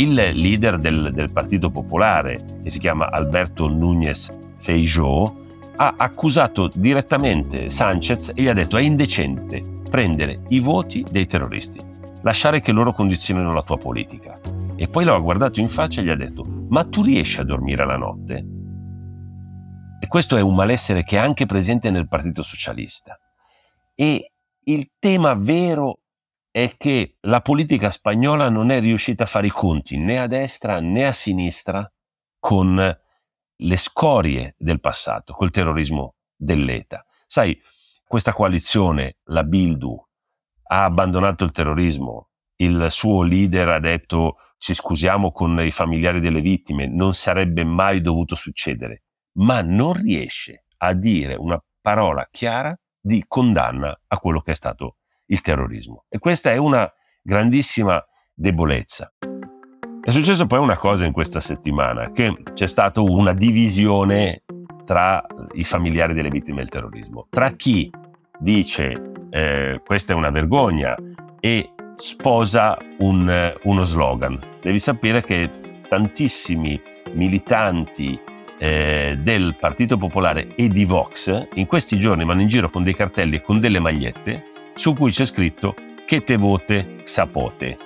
il 0.00 0.14
leader 0.14 0.78
del, 0.78 1.10
del 1.12 1.32
Partito 1.32 1.70
Popolare, 1.70 2.60
che 2.62 2.70
si 2.70 2.78
chiama 2.78 3.10
Alberto 3.10 3.68
Núñez 3.68 4.30
Feijó, 4.58 5.46
ha 5.76 5.94
accusato 5.96 6.70
direttamente 6.72 7.68
Sanchez 7.70 8.32
e 8.34 8.42
gli 8.42 8.48
ha 8.48 8.52
detto 8.52 8.76
è 8.76 8.82
indecente 8.82 9.62
prendere 9.88 10.42
i 10.48 10.60
voti 10.60 11.04
dei 11.08 11.26
terroristi 11.26 11.96
lasciare 12.22 12.60
che 12.60 12.72
loro 12.72 12.92
condizionino 12.92 13.52
la 13.52 13.62
tua 13.62 13.78
politica. 13.78 14.40
E 14.76 14.88
poi 14.88 15.04
lo 15.04 15.14
ha 15.14 15.18
guardato 15.18 15.60
in 15.60 15.68
faccia 15.68 16.00
e 16.00 16.04
gli 16.04 16.10
ha 16.10 16.16
detto, 16.16 16.44
ma 16.68 16.84
tu 16.84 17.02
riesci 17.02 17.40
a 17.40 17.44
dormire 17.44 17.84
la 17.86 17.96
notte? 17.96 18.46
E 20.00 20.06
questo 20.06 20.36
è 20.36 20.40
un 20.40 20.54
malessere 20.54 21.02
che 21.02 21.16
è 21.16 21.20
anche 21.20 21.46
presente 21.46 21.90
nel 21.90 22.08
Partito 22.08 22.42
Socialista. 22.42 23.18
E 23.94 24.32
il 24.64 24.90
tema 24.98 25.34
vero 25.34 26.00
è 26.50 26.74
che 26.76 27.16
la 27.20 27.40
politica 27.40 27.90
spagnola 27.90 28.48
non 28.48 28.70
è 28.70 28.80
riuscita 28.80 29.24
a 29.24 29.26
fare 29.26 29.46
i 29.46 29.50
conti 29.50 29.96
né 29.96 30.18
a 30.18 30.26
destra 30.26 30.80
né 30.80 31.06
a 31.06 31.12
sinistra 31.12 31.90
con 32.38 32.98
le 33.60 33.76
scorie 33.76 34.54
del 34.56 34.80
passato, 34.80 35.32
col 35.32 35.50
terrorismo 35.50 36.14
dell'ETA. 36.36 37.04
Sai, 37.26 37.60
questa 38.06 38.32
coalizione, 38.32 39.18
la 39.24 39.44
Bildu, 39.44 39.96
ha 40.70 40.84
abbandonato 40.84 41.44
il 41.44 41.50
terrorismo, 41.50 42.30
il 42.56 42.86
suo 42.90 43.22
leader 43.22 43.68
ha 43.68 43.80
detto 43.80 44.36
ci 44.58 44.74
scusiamo 44.74 45.30
con 45.30 45.60
i 45.60 45.70
familiari 45.70 46.20
delle 46.20 46.40
vittime, 46.40 46.86
non 46.86 47.14
sarebbe 47.14 47.64
mai 47.64 48.00
dovuto 48.00 48.34
succedere, 48.34 49.04
ma 49.38 49.62
non 49.62 49.92
riesce 49.92 50.64
a 50.78 50.94
dire 50.94 51.34
una 51.34 51.62
parola 51.80 52.26
chiara 52.30 52.76
di 53.00 53.24
condanna 53.26 53.98
a 54.08 54.18
quello 54.18 54.40
che 54.40 54.50
è 54.50 54.54
stato 54.54 54.96
il 55.28 55.40
terrorismo. 55.40 56.04
E 56.08 56.18
questa 56.18 56.50
è 56.50 56.56
una 56.56 56.90
grandissima 57.22 58.02
debolezza. 58.34 59.12
È 60.00 60.10
successo 60.10 60.46
poi 60.46 60.58
una 60.58 60.76
cosa 60.76 61.04
in 61.04 61.12
questa 61.12 61.40
settimana, 61.40 62.10
che 62.10 62.34
c'è 62.54 62.66
stata 62.66 63.00
una 63.00 63.34
divisione 63.34 64.44
tra 64.84 65.24
i 65.52 65.64
familiari 65.64 66.14
delle 66.14 66.30
vittime 66.30 66.58
del 66.58 66.70
terrorismo, 66.70 67.26
tra 67.28 67.50
chi 67.50 67.90
dice 68.38 69.12
eh, 69.30 69.82
questa 69.84 70.14
è 70.14 70.16
una 70.16 70.30
vergogna 70.30 70.94
e 71.40 71.74
sposa 71.96 72.78
un, 73.00 73.52
uno 73.64 73.84
slogan. 73.84 74.40
Devi 74.62 74.78
sapere 74.78 75.22
che 75.22 75.82
tantissimi 75.90 76.80
militanti 77.12 78.18
eh, 78.58 79.18
del 79.20 79.56
Partito 79.60 79.98
Popolare 79.98 80.54
e 80.54 80.68
di 80.68 80.84
Vox 80.84 81.48
in 81.54 81.66
questi 81.66 81.98
giorni 81.98 82.24
vanno 82.24 82.40
in 82.40 82.48
giro 82.48 82.70
con 82.70 82.82
dei 82.82 82.94
cartelli 82.94 83.36
e 83.36 83.42
con 83.42 83.60
delle 83.60 83.78
magliette 83.78 84.44
su 84.78 84.94
cui 84.94 85.10
c'è 85.10 85.26
scritto 85.26 85.74
che 86.06 86.22
te 86.22 86.36
vote 86.36 87.00
Xapote, 87.02 87.76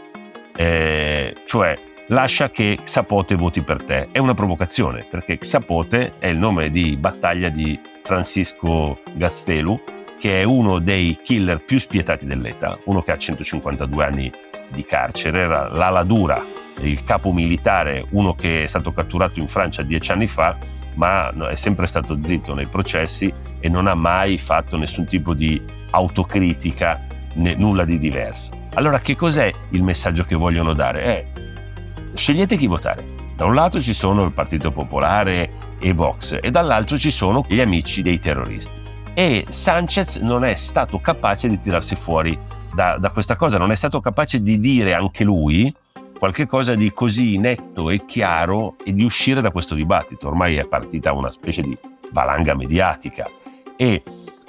eh, 0.54 1.34
cioè 1.46 1.74
lascia 2.08 2.50
che 2.50 2.80
Xapote 2.82 3.34
voti 3.34 3.62
per 3.62 3.82
te. 3.82 4.10
È 4.12 4.18
una 4.18 4.34
provocazione 4.34 5.06
perché 5.08 5.38
Xapote 5.38 6.18
è 6.18 6.26
il 6.26 6.36
nome 6.36 6.70
di 6.70 6.98
battaglia 6.98 7.48
di 7.48 7.80
Francisco 8.02 9.00
Gastelu 9.14 9.82
che 10.18 10.42
è 10.42 10.44
uno 10.44 10.80
dei 10.80 11.18
killer 11.22 11.64
più 11.64 11.78
spietati 11.78 12.26
dell'ETA, 12.26 12.78
uno 12.84 13.00
che 13.00 13.12
ha 13.12 13.16
152 13.16 14.04
anni 14.04 14.30
di 14.68 14.84
carcere, 14.84 15.40
era 15.40 15.68
l'ala 15.68 16.02
dura, 16.02 16.44
il 16.80 17.02
capo 17.04 17.32
militare, 17.32 18.04
uno 18.10 18.34
che 18.34 18.64
è 18.64 18.66
stato 18.66 18.92
catturato 18.92 19.40
in 19.40 19.48
Francia 19.48 19.82
dieci 19.82 20.12
anni 20.12 20.26
fa, 20.26 20.56
ma 20.94 21.32
è 21.48 21.54
sempre 21.54 21.86
stato 21.86 22.18
zitto 22.20 22.54
nei 22.54 22.66
processi 22.66 23.32
e 23.60 23.68
non 23.68 23.86
ha 23.86 23.94
mai 23.94 24.38
fatto 24.38 24.76
nessun 24.76 25.06
tipo 25.06 25.34
di 25.34 25.60
autocritica, 25.90 27.06
né, 27.34 27.54
nulla 27.54 27.84
di 27.84 27.98
diverso. 27.98 28.50
Allora 28.74 28.98
che 28.98 29.16
cos'è 29.16 29.52
il 29.70 29.82
messaggio 29.82 30.24
che 30.24 30.34
vogliono 30.34 30.72
dare? 30.72 31.04
Eh, 31.04 31.26
scegliete 32.14 32.56
chi 32.56 32.66
votare. 32.66 33.04
Da 33.36 33.44
un 33.44 33.54
lato 33.54 33.80
ci 33.80 33.94
sono 33.94 34.24
il 34.24 34.32
Partito 34.32 34.70
Popolare 34.70 35.50
e 35.78 35.92
Vox 35.92 36.38
e 36.40 36.50
dall'altro 36.50 36.96
ci 36.96 37.10
sono 37.10 37.44
gli 37.48 37.60
amici 37.60 38.02
dei 38.02 38.18
terroristi 38.18 38.82
e 39.14 39.44
Sanchez 39.48 40.16
non 40.16 40.44
è 40.44 40.54
stato 40.54 40.98
capace 41.00 41.48
di 41.48 41.60
tirarsi 41.60 41.96
fuori 41.96 42.38
da, 42.74 42.96
da 42.98 43.10
questa 43.10 43.36
cosa, 43.36 43.58
non 43.58 43.70
è 43.70 43.74
stato 43.74 44.00
capace 44.00 44.42
di 44.42 44.58
dire 44.58 44.94
anche 44.94 45.24
lui 45.24 45.72
qualcosa 46.22 46.76
di 46.76 46.92
così 46.92 47.36
netto 47.36 47.90
e 47.90 48.04
chiaro 48.04 48.76
e 48.84 48.94
di 48.94 49.02
uscire 49.02 49.40
da 49.40 49.50
questo 49.50 49.74
dibattito. 49.74 50.28
Ormai 50.28 50.54
è 50.54 50.68
partita 50.68 51.12
una 51.12 51.32
specie 51.32 51.62
di 51.62 51.76
valanga 52.12 52.54
mediatica 52.54 53.28
e 53.76 54.04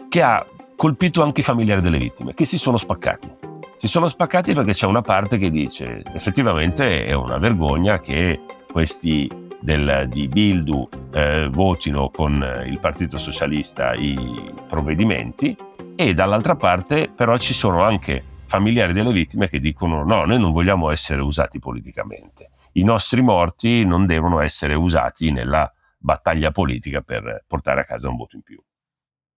che 0.08 0.22
ha 0.22 0.46
colpito 0.75 1.24
anche 1.24 1.42
i 1.42 1.44
familiari 1.44 1.82
delle 1.82 1.98
vittime, 1.98 2.36
che 2.36 2.46
si 2.46 2.60
sono 2.60 2.77
spaccati. 2.77 3.27
Si 3.75 3.88
sono 3.88 4.08
spaccati 4.08 4.53
perché 4.53 4.74
c'è 4.74 4.86
una 4.86 5.01
parte 5.01 5.39
che 5.39 5.50
dice 5.50 6.03
effettivamente 6.13 7.06
è 7.06 7.13
una 7.13 7.39
vergogna 7.39 8.00
che 8.00 8.39
questi 8.72 9.27
del, 9.60 10.08
di 10.12 10.27
Bildu 10.27 10.88
eh, 11.12 11.50
votino 11.51 12.12
con 12.12 12.63
il 12.68 12.77
Partito 12.77 13.18
Socialista 13.18 13.96
i 13.96 14.53
provvedimenti 14.68 15.58
e 15.96 16.13
dall'altra 16.13 16.56
parte 16.56 17.10
però 17.10 17.36
ci 17.38 17.56
sono 17.56 17.82
anche 17.82 18.25
familiari 18.53 18.93
delle 18.93 19.12
vittime 19.12 19.48
che 19.48 19.60
dicono 19.60 20.03
no, 20.03 20.25
noi 20.25 20.39
non 20.39 20.51
vogliamo 20.51 20.91
essere 20.91 21.22
usati 21.22 21.57
politicamente, 21.57 22.51
i 22.74 22.83
nostri 22.83 23.24
morti 23.24 23.83
non 23.83 24.05
devono 24.05 24.41
essere 24.41 24.75
usati 24.75 25.31
nella 25.31 25.72
battaglia 25.98 26.51
politica 26.51 27.01
per 27.01 27.45
portare 27.48 27.81
a 27.81 27.83
casa 27.83 28.10
un 28.10 28.15
voto 28.15 28.36
in 28.36 28.43
più. 28.43 28.62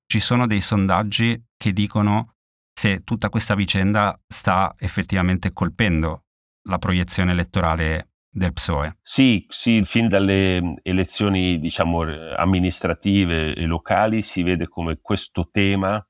Ci 0.05 0.21
sono 0.21 0.47
dei 0.47 0.61
sondaggi 0.61 1.43
che 1.57 1.73
dicono 1.73 2.35
se 2.75 3.05
tutta 3.05 3.31
questa 3.31 3.55
vicenda 3.55 4.21
sta 4.27 4.75
effettivamente 4.79 5.51
colpendo 5.55 6.25
la 6.69 6.77
proiezione 6.77 7.33
elettorale 7.33 8.11
del 8.29 8.53
PSOE. 8.53 8.99
Sì, 9.01 9.47
sì, 9.49 9.81
fin 9.87 10.09
dalle 10.09 10.75
elezioni 10.83 11.59
diciamo, 11.59 12.03
amministrative 12.37 13.55
e 13.55 13.65
locali 13.65 14.21
si 14.21 14.43
vede 14.43 14.69
come 14.69 14.99
questo 15.01 15.49
tema 15.51 16.07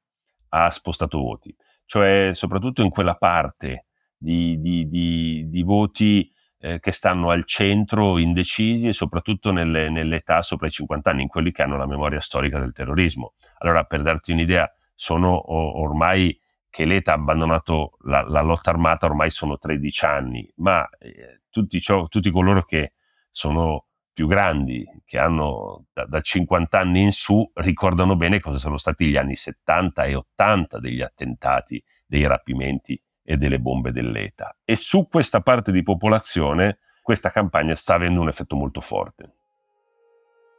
ha 0.49 0.71
spostato 0.71 1.19
voti, 1.19 1.55
cioè 1.87 2.31
soprattutto 2.33 2.83
in 2.83 2.91
quella 2.91 3.15
parte 3.15 3.87
di, 4.17 4.59
di, 4.61 4.87
di, 4.89 5.49
di 5.49 5.63
voti 5.63 6.31
eh, 6.59 6.81
che 6.81 6.93
stanno 6.93 7.31
al 7.31 7.45
centro, 7.45 8.19
indecisi 8.19 8.89
e 8.89 8.93
soprattutto 8.93 9.53
nelle, 9.53 9.89
nell'età 9.89 10.43
sopra 10.43 10.67
i 10.67 10.71
50 10.71 11.11
anni, 11.11 11.23
in 11.23 11.29
quelli 11.29 11.53
che 11.53 11.63
hanno 11.63 11.77
la 11.77 11.87
memoria 11.87 12.21
storica 12.21 12.59
del 12.59 12.73
terrorismo. 12.73 13.35
Allora, 13.59 13.85
per 13.85 14.03
darti 14.03 14.33
un'idea, 14.33 14.71
sono 14.95 15.53
ormai 15.53 16.39
che 16.71 16.85
l'ETA 16.85 17.13
ha 17.13 17.15
abbandonato 17.15 17.97
la, 18.01 18.23
la, 18.23 18.43
lotta 18.43 18.71
armata 18.71 19.07
ormai 19.07 19.31
sono 19.31 19.57
13 19.57 20.05
anni, 20.05 20.51
ma 20.57 20.87
eh, 20.99 21.41
tutti, 21.51 21.81
ciò, 21.81 22.07
tutti, 22.07 22.31
coloro 22.31 22.63
che 22.63 22.93
sono 23.31 23.86
più 24.17 24.27
grandi, 24.27 24.83
che 25.05 25.19
hanno 25.19 25.89
da, 25.93 26.07
da, 26.07 26.23
50 26.23 26.79
anni 26.79 27.03
in 27.03 27.13
su, 27.13 27.51
ricordano 27.57 28.17
bene 28.17 28.41
cosa 28.41 28.57
sono 28.57 28.79
stati 28.79 29.09
gli 29.09 29.17
anni 29.19 29.37
70 29.37 30.05
e 30.05 30.15
80 30.15 30.81
degli 30.81 31.03
attentati, 31.03 31.85
dei 32.07 32.27
rapimenti 32.27 32.99
e 33.23 33.37
delle 33.37 33.61
bombe 33.61 33.93
dell'ETA. 33.93 34.57
E 34.65 34.75
su 34.75 35.07
questa 35.07 35.43
parte 35.43 35.71
di 35.71 35.83
popolazione 35.83 36.79
questa 37.03 37.29
campagna 37.29 37.75
sta 37.75 37.93
avendo 37.93 38.23
un 38.23 38.29
effetto 38.29 38.57
molto 38.57 38.81
forte. 38.81 39.35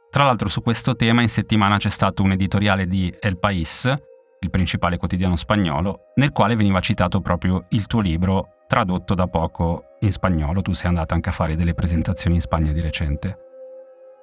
Tra 0.08 0.24
l'altro 0.24 0.48
su 0.48 0.62
questo 0.62 0.94
tema 0.94 1.22
in 1.22 1.28
settimana 1.28 1.78
c'è 1.78 1.90
stato 1.90 2.22
un 2.22 2.30
editoriale 2.30 2.86
di 2.86 3.12
El 3.18 3.40
País 3.40 3.92
il 4.40 4.50
principale 4.50 4.98
quotidiano 4.98 5.34
spagnolo, 5.34 6.12
nel 6.14 6.30
quale 6.30 6.54
veniva 6.54 6.78
citato 6.78 7.20
proprio 7.20 7.66
il 7.70 7.86
tuo 7.86 8.00
libro 8.00 8.62
tradotto 8.68 9.14
da 9.14 9.26
poco 9.26 9.96
in 10.00 10.12
spagnolo. 10.12 10.62
Tu 10.62 10.74
sei 10.74 10.88
andato 10.88 11.14
anche 11.14 11.30
a 11.30 11.32
fare 11.32 11.56
delle 11.56 11.74
presentazioni 11.74 12.36
in 12.36 12.42
Spagna 12.42 12.70
di 12.70 12.80
recente. 12.80 13.47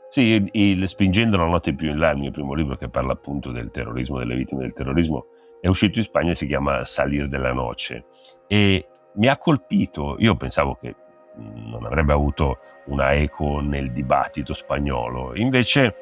Sì, 0.09 0.49
il 0.51 0.87
Spingendo 0.87 1.37
la 1.37 1.45
notte 1.45 1.73
più 1.73 1.89
in 1.89 1.97
là, 1.97 2.11
il 2.11 2.19
mio 2.19 2.31
primo 2.31 2.53
libro 2.53 2.77
che 2.77 2.89
parla 2.89 3.13
appunto 3.13 3.51
del 3.51 3.71
terrorismo, 3.71 4.17
delle 4.17 4.35
vittime 4.35 4.61
del 4.61 4.73
terrorismo, 4.73 5.25
è 5.59 5.67
uscito 5.67 5.99
in 5.99 6.05
Spagna 6.05 6.31
e 6.31 6.35
si 6.35 6.47
chiama 6.47 6.85
Salir 6.85 7.27
della 7.27 7.51
Noce. 7.51 8.05
E 8.47 8.87
mi 9.15 9.27
ha 9.27 9.37
colpito, 9.37 10.15
io 10.19 10.35
pensavo 10.35 10.75
che 10.75 10.95
non 11.35 11.85
avrebbe 11.85 12.13
avuto 12.13 12.59
una 12.85 13.13
eco 13.13 13.59
nel 13.59 13.91
dibattito 13.91 14.53
spagnolo, 14.53 15.35
invece 15.35 15.95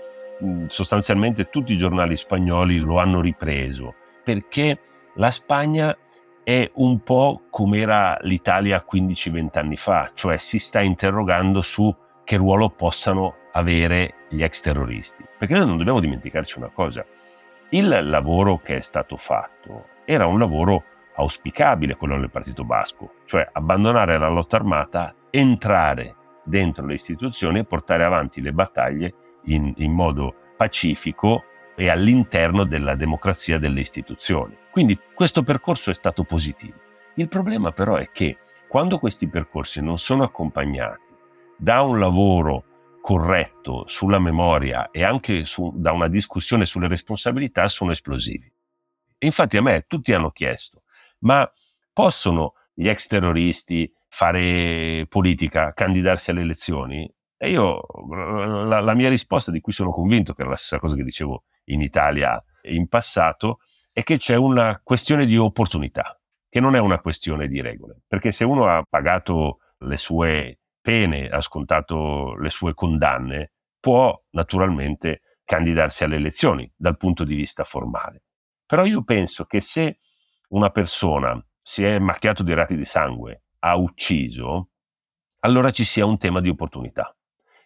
sostanzialmente 0.67 1.49
tutti 1.49 1.73
i 1.73 1.77
giornali 1.77 2.15
spagnoli 2.17 2.79
lo 2.79 2.97
hanno 2.97 3.21
ripreso 3.21 3.95
perché 4.23 4.79
la 5.15 5.31
Spagna 5.31 5.95
è 6.43 6.69
un 6.75 7.01
po' 7.03 7.43
come 7.49 7.79
era 7.79 8.17
l'Italia 8.21 8.83
15-20 8.89 9.59
anni 9.59 9.77
fa, 9.77 10.11
cioè 10.13 10.37
si 10.37 10.59
sta 10.59 10.81
interrogando 10.81 11.61
su 11.61 11.93
che 12.23 12.37
ruolo 12.37 12.69
possano 12.69 13.35
avere 13.53 14.27
gli 14.29 14.43
ex 14.43 14.61
terroristi. 14.61 15.23
Perché 15.37 15.55
noi 15.55 15.67
non 15.67 15.77
dobbiamo 15.77 15.99
dimenticarci 15.99 16.57
una 16.57 16.69
cosa, 16.69 17.05
il 17.69 18.07
lavoro 18.07 18.59
che 18.59 18.77
è 18.77 18.81
stato 18.81 19.17
fatto 19.17 19.87
era 20.05 20.25
un 20.25 20.37
lavoro 20.37 20.83
auspicabile, 21.15 21.95
quello 21.95 22.19
del 22.19 22.29
Partito 22.29 22.63
Basco, 22.63 23.13
cioè 23.25 23.47
abbandonare 23.51 24.17
la 24.17 24.29
lotta 24.29 24.57
armata, 24.57 25.15
entrare 25.29 26.15
dentro 26.43 26.85
le 26.85 26.95
istituzioni 26.95 27.59
e 27.59 27.65
portare 27.65 28.03
avanti 28.03 28.41
le 28.41 28.51
battaglie 28.51 29.13
in, 29.45 29.73
in 29.77 29.91
modo 29.91 30.35
pacifico 30.57 31.43
e 31.75 31.89
all'interno 31.89 32.63
della 32.63 32.95
democrazia 32.95 33.57
delle 33.57 33.79
istituzioni. 33.79 34.55
Quindi 34.71 34.99
questo 35.13 35.43
percorso 35.43 35.89
è 35.89 35.93
stato 35.93 36.23
positivo. 36.23 36.77
Il 37.15 37.27
problema 37.27 37.71
però 37.71 37.95
è 37.95 38.09
che 38.11 38.37
quando 38.67 38.97
questi 38.97 39.27
percorsi 39.27 39.81
non 39.81 39.97
sono 39.97 40.23
accompagnati 40.23 41.11
da 41.57 41.81
un 41.81 41.99
lavoro 41.99 42.63
corretto 43.03 43.83
sulla 43.85 44.17
memoria 44.17 44.89
e 44.89 45.03
anche 45.03 45.43
su, 45.43 45.73
da 45.75 45.91
una 45.91 46.07
discussione 46.07 46.65
sulle 46.65 46.87
responsabilità 46.87 47.67
sono 47.67 47.91
esplosivi. 47.91 48.49
E 49.17 49.25
infatti 49.25 49.57
a 49.57 49.61
me 49.61 49.83
tutti 49.89 50.13
hanno 50.13 50.31
chiesto, 50.31 50.83
ma 51.19 51.51
possono 51.91 52.53
gli 52.73 52.87
ex 52.87 53.07
terroristi 53.07 53.93
fare 54.07 55.05
politica, 55.09 55.73
candidarsi 55.73 56.31
alle 56.31 56.43
elezioni? 56.43 57.13
E 57.35 57.49
io, 57.49 57.81
la, 58.09 58.79
la 58.79 58.93
mia 58.93 59.09
risposta, 59.09 59.51
di 59.51 59.59
cui 59.59 59.73
sono 59.73 59.91
convinto, 59.91 60.33
che 60.33 60.43
è 60.43 60.45
la 60.45 60.55
stessa 60.55 60.79
cosa 60.79 60.95
che 60.95 61.03
dicevo 61.03 61.43
in 61.65 61.81
Italia 61.81 62.41
in 62.69 62.87
passato, 62.87 63.59
è 63.91 64.01
che 64.03 64.15
c'è 64.15 64.37
una 64.37 64.79
questione 64.81 65.25
di 65.25 65.35
opportunità, 65.35 66.17
che 66.47 66.61
non 66.61 66.73
è 66.77 66.79
una 66.79 67.01
questione 67.01 67.49
di 67.49 67.59
regole. 67.59 67.99
Perché 68.07 68.31
se 68.31 68.45
uno 68.45 68.65
ha 68.67 68.81
pagato 68.89 69.59
le 69.79 69.97
sue 69.97 70.59
pene, 70.83 71.29
ha 71.29 71.39
scontato 71.39 72.35
le 72.35 72.49
sue 72.49 72.73
condanne, 72.73 73.53
può 73.79 74.21
naturalmente 74.31 75.21
candidarsi 75.45 76.03
alle 76.03 76.17
elezioni 76.17 76.71
dal 76.75 76.97
punto 76.97 77.23
di 77.23 77.35
vista 77.35 77.63
formale. 77.63 78.23
Però 78.65 78.83
io 78.83 79.03
penso 79.03 79.45
che 79.45 79.61
se 79.61 79.99
una 80.49 80.69
persona 80.69 81.41
si 81.57 81.85
è 81.85 81.99
macchiato 81.99 82.43
di 82.43 82.53
reati 82.53 82.75
di 82.75 82.85
sangue, 82.85 83.43
ha 83.59 83.77
ucciso, 83.77 84.71
allora 85.39 85.71
ci 85.71 85.85
sia 85.85 86.05
un 86.05 86.17
tema 86.17 86.41
di 86.41 86.49
opportunità. 86.49 87.15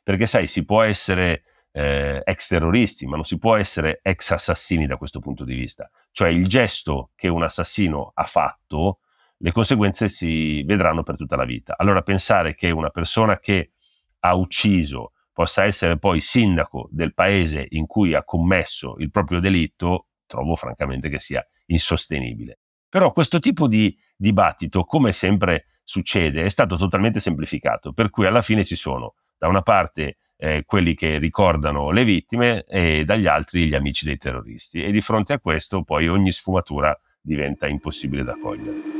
Perché 0.03 0.27
sai, 0.27 0.45
si 0.45 0.63
può 0.63 0.84
essere 0.84 1.43
eh, 1.71 2.21
ex 2.23 2.47
terroristi, 2.47 3.08
ma 3.08 3.15
non 3.15 3.25
si 3.25 3.39
può 3.39 3.56
essere 3.56 3.99
ex 4.03 4.32
assassini 4.32 4.86
da 4.86 4.97
questo 4.97 5.19
punto 5.19 5.43
di 5.43 5.56
vista. 5.56 5.89
Cioè 6.12 6.30
il 6.30 6.47
gesto 6.47 7.12
che 7.15 7.27
un 7.27 7.43
assassino 7.43 8.12
ha 8.13 8.23
fatto, 8.23 8.99
le 9.38 9.52
conseguenze 9.52 10.10
si 10.10 10.63
vedranno 10.63 11.04
per 11.04 11.15
tutta 11.15 11.36
la 11.36 11.45
vita. 11.45 11.76
Allora 11.78 12.02
pensare 12.02 12.56
che 12.56 12.71
una 12.71 12.89
persona 12.89 13.39
che 13.39 13.71
ha 14.19 14.36
ucciso 14.36 15.12
possa 15.32 15.65
essere 15.65 15.97
poi 15.97 16.19
sindaco 16.19 16.89
del 16.91 17.13
paese 17.13 17.67
in 17.71 17.86
cui 17.86 18.15
ha 18.15 18.23
commesso 18.23 18.95
il 18.97 19.12
proprio 19.12 19.39
delitto, 19.39 20.08
trovo 20.26 20.56
francamente 20.56 21.10
che 21.10 21.19
sia 21.19 21.45
insostenibile. 21.67 22.60
Però 22.89 23.12
questo 23.12 23.39
tipo 23.39 23.67
di 23.67 23.95
dibattito, 24.15 24.84
come 24.84 25.12
sempre 25.12 25.65
succede, 25.84 26.43
è 26.43 26.50
stato 26.50 26.76
totalmente 26.76 27.19
semplificato, 27.19 27.93
per 27.93 28.10
cui 28.10 28.26
alla 28.26 28.41
fine 28.41 28.63
ci 28.63 28.76
sono 28.76 29.13
da 29.38 29.47
una 29.47 29.62
parte 29.62 30.17
eh, 30.38 30.63
quelli 30.65 30.95
che 30.95 31.17
ricordano 31.17 31.91
le 31.91 32.04
vittime 32.04 32.63
e 32.63 33.04
dagli 33.04 33.28
altri 33.28 33.67
gli 33.67 33.76
amici 33.76 34.06
dei 34.06 34.17
terroristi. 34.17 34.84
E 34.84 34.91
di 34.91 35.02
fronte 35.02 35.34
a 35.34 35.39
questo 35.39 35.84
poi 35.84 36.08
ogni 36.08 36.32
sfumatura 36.32 37.00
diventa 37.21 37.67
impossibile 37.67 38.23
da 38.23 38.38
cogliere. 38.41 38.97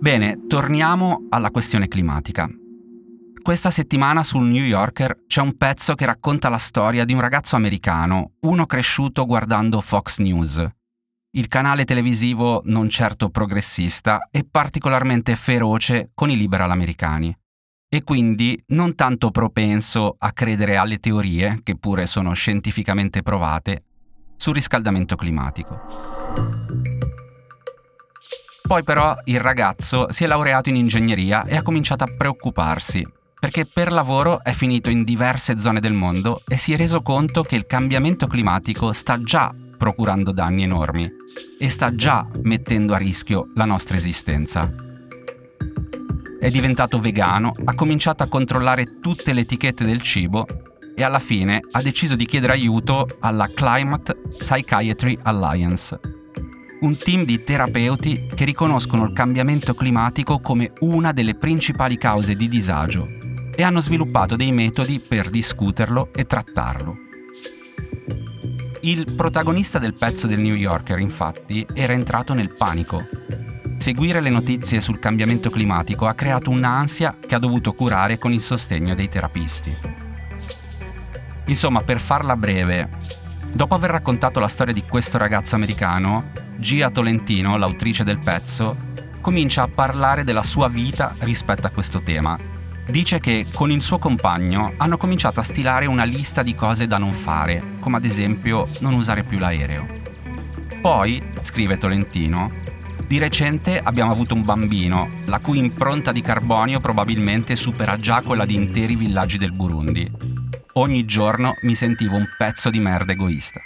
Bene, 0.00 0.46
torniamo 0.46 1.26
alla 1.28 1.50
questione 1.50 1.88
climatica. 1.88 2.48
Questa 3.42 3.70
settimana 3.70 4.22
sul 4.22 4.46
New 4.46 4.64
Yorker 4.64 5.24
c'è 5.26 5.40
un 5.40 5.56
pezzo 5.56 5.94
che 5.94 6.06
racconta 6.06 6.48
la 6.48 6.58
storia 6.58 7.04
di 7.04 7.12
un 7.12 7.20
ragazzo 7.20 7.56
americano, 7.56 8.32
uno 8.40 8.66
cresciuto 8.66 9.26
guardando 9.26 9.80
Fox 9.80 10.18
News, 10.18 10.64
il 11.32 11.48
canale 11.48 11.84
televisivo 11.84 12.62
non 12.64 12.88
certo 12.88 13.28
progressista 13.28 14.28
e 14.30 14.46
particolarmente 14.50 15.36
feroce 15.36 16.10
con 16.14 16.30
i 16.30 16.36
liberal 16.36 16.70
americani, 16.70 17.36
e 17.88 18.02
quindi 18.02 18.62
non 18.68 18.94
tanto 18.94 19.30
propenso 19.30 20.16
a 20.18 20.32
credere 20.32 20.76
alle 20.76 20.98
teorie, 20.98 21.60
che 21.62 21.76
pure 21.76 22.06
sono 22.06 22.32
scientificamente 22.34 23.22
provate, 23.22 23.84
sul 24.38 24.54
riscaldamento 24.54 25.16
climatico. 25.16 26.16
Poi 28.62 28.82
però 28.82 29.16
il 29.24 29.40
ragazzo 29.40 30.10
si 30.10 30.24
è 30.24 30.26
laureato 30.26 30.68
in 30.68 30.76
ingegneria 30.76 31.44
e 31.44 31.56
ha 31.56 31.62
cominciato 31.62 32.04
a 32.04 32.12
preoccuparsi, 32.14 33.06
perché 33.38 33.66
per 33.66 33.90
lavoro 33.92 34.42
è 34.42 34.52
finito 34.52 34.90
in 34.90 35.04
diverse 35.04 35.58
zone 35.58 35.80
del 35.80 35.94
mondo 35.94 36.42
e 36.46 36.56
si 36.56 36.72
è 36.72 36.76
reso 36.76 37.02
conto 37.02 37.42
che 37.42 37.56
il 37.56 37.66
cambiamento 37.66 38.26
climatico 38.26 38.92
sta 38.92 39.20
già 39.22 39.54
procurando 39.76 40.32
danni 40.32 40.64
enormi 40.64 41.10
e 41.58 41.68
sta 41.70 41.94
già 41.94 42.26
mettendo 42.42 42.92
a 42.92 42.98
rischio 42.98 43.50
la 43.54 43.64
nostra 43.64 43.96
esistenza. 43.96 44.70
È 46.38 46.50
diventato 46.50 47.00
vegano, 47.00 47.52
ha 47.64 47.74
cominciato 47.74 48.22
a 48.22 48.28
controllare 48.28 49.00
tutte 49.00 49.32
le 49.32 49.40
etichette 49.40 49.84
del 49.84 50.02
cibo 50.02 50.46
e 50.98 51.04
alla 51.04 51.20
fine 51.20 51.60
ha 51.70 51.80
deciso 51.80 52.16
di 52.16 52.26
chiedere 52.26 52.54
aiuto 52.54 53.06
alla 53.20 53.48
Climate 53.54 54.16
Psychiatry 54.36 55.16
Alliance, 55.22 55.96
un 56.80 56.96
team 56.96 57.24
di 57.24 57.44
terapeuti 57.44 58.26
che 58.34 58.44
riconoscono 58.44 59.04
il 59.04 59.12
cambiamento 59.12 59.74
climatico 59.74 60.40
come 60.40 60.72
una 60.80 61.12
delle 61.12 61.36
principali 61.36 61.96
cause 61.96 62.34
di 62.34 62.48
disagio 62.48 63.08
e 63.54 63.62
hanno 63.62 63.80
sviluppato 63.80 64.34
dei 64.34 64.50
metodi 64.50 64.98
per 64.98 65.30
discuterlo 65.30 66.08
e 66.12 66.26
trattarlo. 66.26 66.96
Il 68.80 69.06
protagonista 69.16 69.78
del 69.78 69.94
pezzo 69.94 70.26
del 70.26 70.40
New 70.40 70.54
Yorker, 70.54 70.98
infatti, 70.98 71.64
era 71.74 71.92
entrato 71.92 72.34
nel 72.34 72.52
panico. 72.56 73.06
Seguire 73.76 74.20
le 74.20 74.30
notizie 74.30 74.80
sul 74.80 74.98
cambiamento 74.98 75.48
climatico 75.48 76.06
ha 76.06 76.14
creato 76.14 76.50
un'ansia 76.50 77.18
che 77.24 77.36
ha 77.36 77.38
dovuto 77.38 77.72
curare 77.72 78.18
con 78.18 78.32
il 78.32 78.40
sostegno 78.40 78.96
dei 78.96 79.08
terapisti. 79.08 80.06
Insomma, 81.48 81.82
per 81.82 82.00
farla 82.00 82.36
breve, 82.36 82.88
dopo 83.52 83.74
aver 83.74 83.90
raccontato 83.90 84.40
la 84.40 84.48
storia 84.48 84.72
di 84.72 84.84
questo 84.84 85.18
ragazzo 85.18 85.54
americano, 85.54 86.30
Gia 86.56 86.88
Tolentino, 86.90 87.58
l'autrice 87.58 88.04
del 88.04 88.20
pezzo, 88.20 88.76
comincia 89.20 89.64
a 89.64 89.68
parlare 89.68 90.24
della 90.24 90.42
sua 90.42 90.68
vita 90.68 91.14
rispetto 91.18 91.66
a 91.66 91.70
questo 91.70 92.00
tema 92.02 92.56
dice 92.90 93.20
che 93.20 93.46
con 93.52 93.70
il 93.70 93.82
suo 93.82 93.98
compagno 93.98 94.72
hanno 94.78 94.96
cominciato 94.96 95.40
a 95.40 95.42
stilare 95.42 95.86
una 95.86 96.04
lista 96.04 96.42
di 96.42 96.54
cose 96.54 96.86
da 96.86 96.96
non 96.96 97.12
fare, 97.12 97.62
come 97.80 97.98
ad 97.98 98.04
esempio 98.04 98.66
non 98.80 98.94
usare 98.94 99.24
più 99.24 99.38
l'aereo. 99.38 99.86
Poi, 100.80 101.22
scrive 101.42 101.76
Tolentino, 101.76 102.50
Di 103.06 103.16
recente 103.16 103.78
abbiamo 103.78 104.12
avuto 104.12 104.34
un 104.34 104.44
bambino, 104.44 105.10
la 105.24 105.38
cui 105.38 105.56
impronta 105.56 106.12
di 106.12 106.20
carbonio 106.20 106.78
probabilmente 106.78 107.56
supera 107.56 107.98
già 107.98 108.20
quella 108.20 108.44
di 108.44 108.54
interi 108.54 108.96
villaggi 108.96 109.38
del 109.38 109.52
Burundi. 109.52 110.27
Ogni 110.78 111.04
giorno 111.04 111.56
mi 111.62 111.74
sentivo 111.74 112.14
un 112.14 112.28
pezzo 112.38 112.70
di 112.70 112.78
merda 112.78 113.10
egoista. 113.10 113.60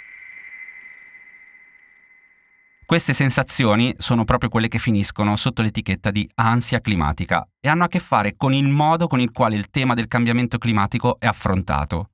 Queste 2.87 3.13
sensazioni 3.13 3.93
sono 3.99 4.23
proprio 4.23 4.49
quelle 4.49 4.67
che 4.67 4.79
finiscono 4.79 5.35
sotto 5.35 5.61
l'etichetta 5.61 6.09
di 6.09 6.27
ansia 6.35 6.81
climatica 6.81 7.47
e 7.59 7.69
hanno 7.69 7.83
a 7.83 7.87
che 7.87 7.99
fare 7.99 8.35
con 8.35 8.51
il 8.51 8.67
modo 8.67 9.05
con 9.05 9.19
il 9.19 9.31
quale 9.31 9.55
il 9.55 9.69
tema 9.69 9.93
del 9.93 10.07
cambiamento 10.07 10.57
climatico 10.57 11.19
è 11.19 11.27
affrontato. 11.27 12.13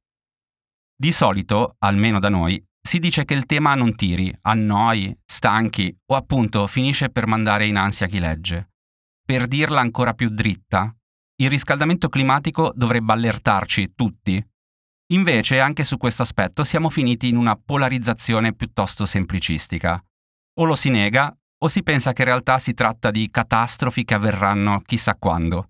Di 0.94 1.14
solito, 1.14 1.76
almeno 1.80 2.20
da 2.20 2.28
noi, 2.28 2.62
si 2.86 3.00
dice 3.00 3.24
che 3.24 3.36
il 3.36 3.46
tema 3.46 3.76
non 3.76 3.96
tiri, 3.96 4.38
annoi, 4.42 5.18
stanchi 5.24 5.98
o 6.08 6.16
appunto 6.16 6.68
finisce 6.68 7.10
per 7.10 7.26
mandare 7.26 7.68
in 7.68 7.78
ansia 7.78 8.08
chi 8.08 8.20
legge. 8.20 8.72
Per 9.26 9.48
dirla 9.48 9.80
ancora 9.80 10.14
più 10.14 10.28
dritta, 10.28 10.94
il 11.38 11.50
riscaldamento 11.50 12.10
climatico 12.10 12.74
dovrebbe 12.76 13.14
allertarci 13.14 13.94
tutti. 13.96 14.46
Invece 15.12 15.60
anche 15.60 15.84
su 15.84 15.98
questo 15.98 16.22
aspetto 16.22 16.64
siamo 16.64 16.92
finiti 16.92 17.30
in 17.30 17.36
una 17.36 17.56
polarizzazione 17.56 18.54
piuttosto 18.54 19.08
semplicistica 19.08 20.00
o 20.60 20.64
lo 20.66 20.76
si 20.76 20.92
nega 20.92 21.36
o 21.62 21.68
si 21.68 21.82
pensa 21.82 22.14
che 22.14 22.22
in 22.22 22.28
realtà 22.28 22.60
si 22.60 22.76
tratta 22.76 23.10
di 23.10 23.28
catastrofi 23.32 24.04
che 24.06 24.14
avverranno 24.14 24.84
chissà 24.86 25.16
quando 25.16 25.70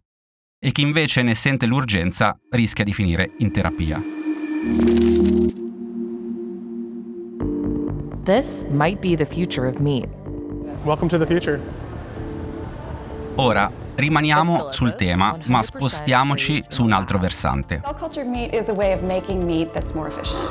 e 0.60 0.74
chi 0.74 0.82
invece 0.82 1.22
ne 1.22 1.36
sente 1.36 1.66
l'urgenza 1.68 2.38
rischia 2.50 2.84
di 2.84 2.94
finire 2.94 3.32
in 3.38 3.52
terapia. 3.54 4.04
This 8.26 8.66
might 8.70 9.00
be 9.00 9.16
the 9.16 9.26
future 9.26 9.70
of 9.70 9.80
meat. 9.80 10.10
Welcome 10.84 11.08
to 11.08 11.18
the 11.18 11.26
future. 11.26 11.62
Ora 13.42 13.72
rimaniamo 13.96 14.70
sul 14.70 14.96
tema, 14.96 15.34
ma 15.46 15.64
spostiamoci 15.64 16.62
su 16.68 16.84
un 16.84 16.92
altro 16.92 17.20
versante. 17.20 17.80
Cell 17.86 17.96
cultured 17.96 18.28
meat 18.28 18.54
is 18.54 18.68
a 18.68 18.74
way 18.74 18.92
of 18.92 19.02
making 19.02 19.42
meat 19.44 19.72
that's 19.72 19.94
more 19.94 20.10
efficient. 20.10 20.42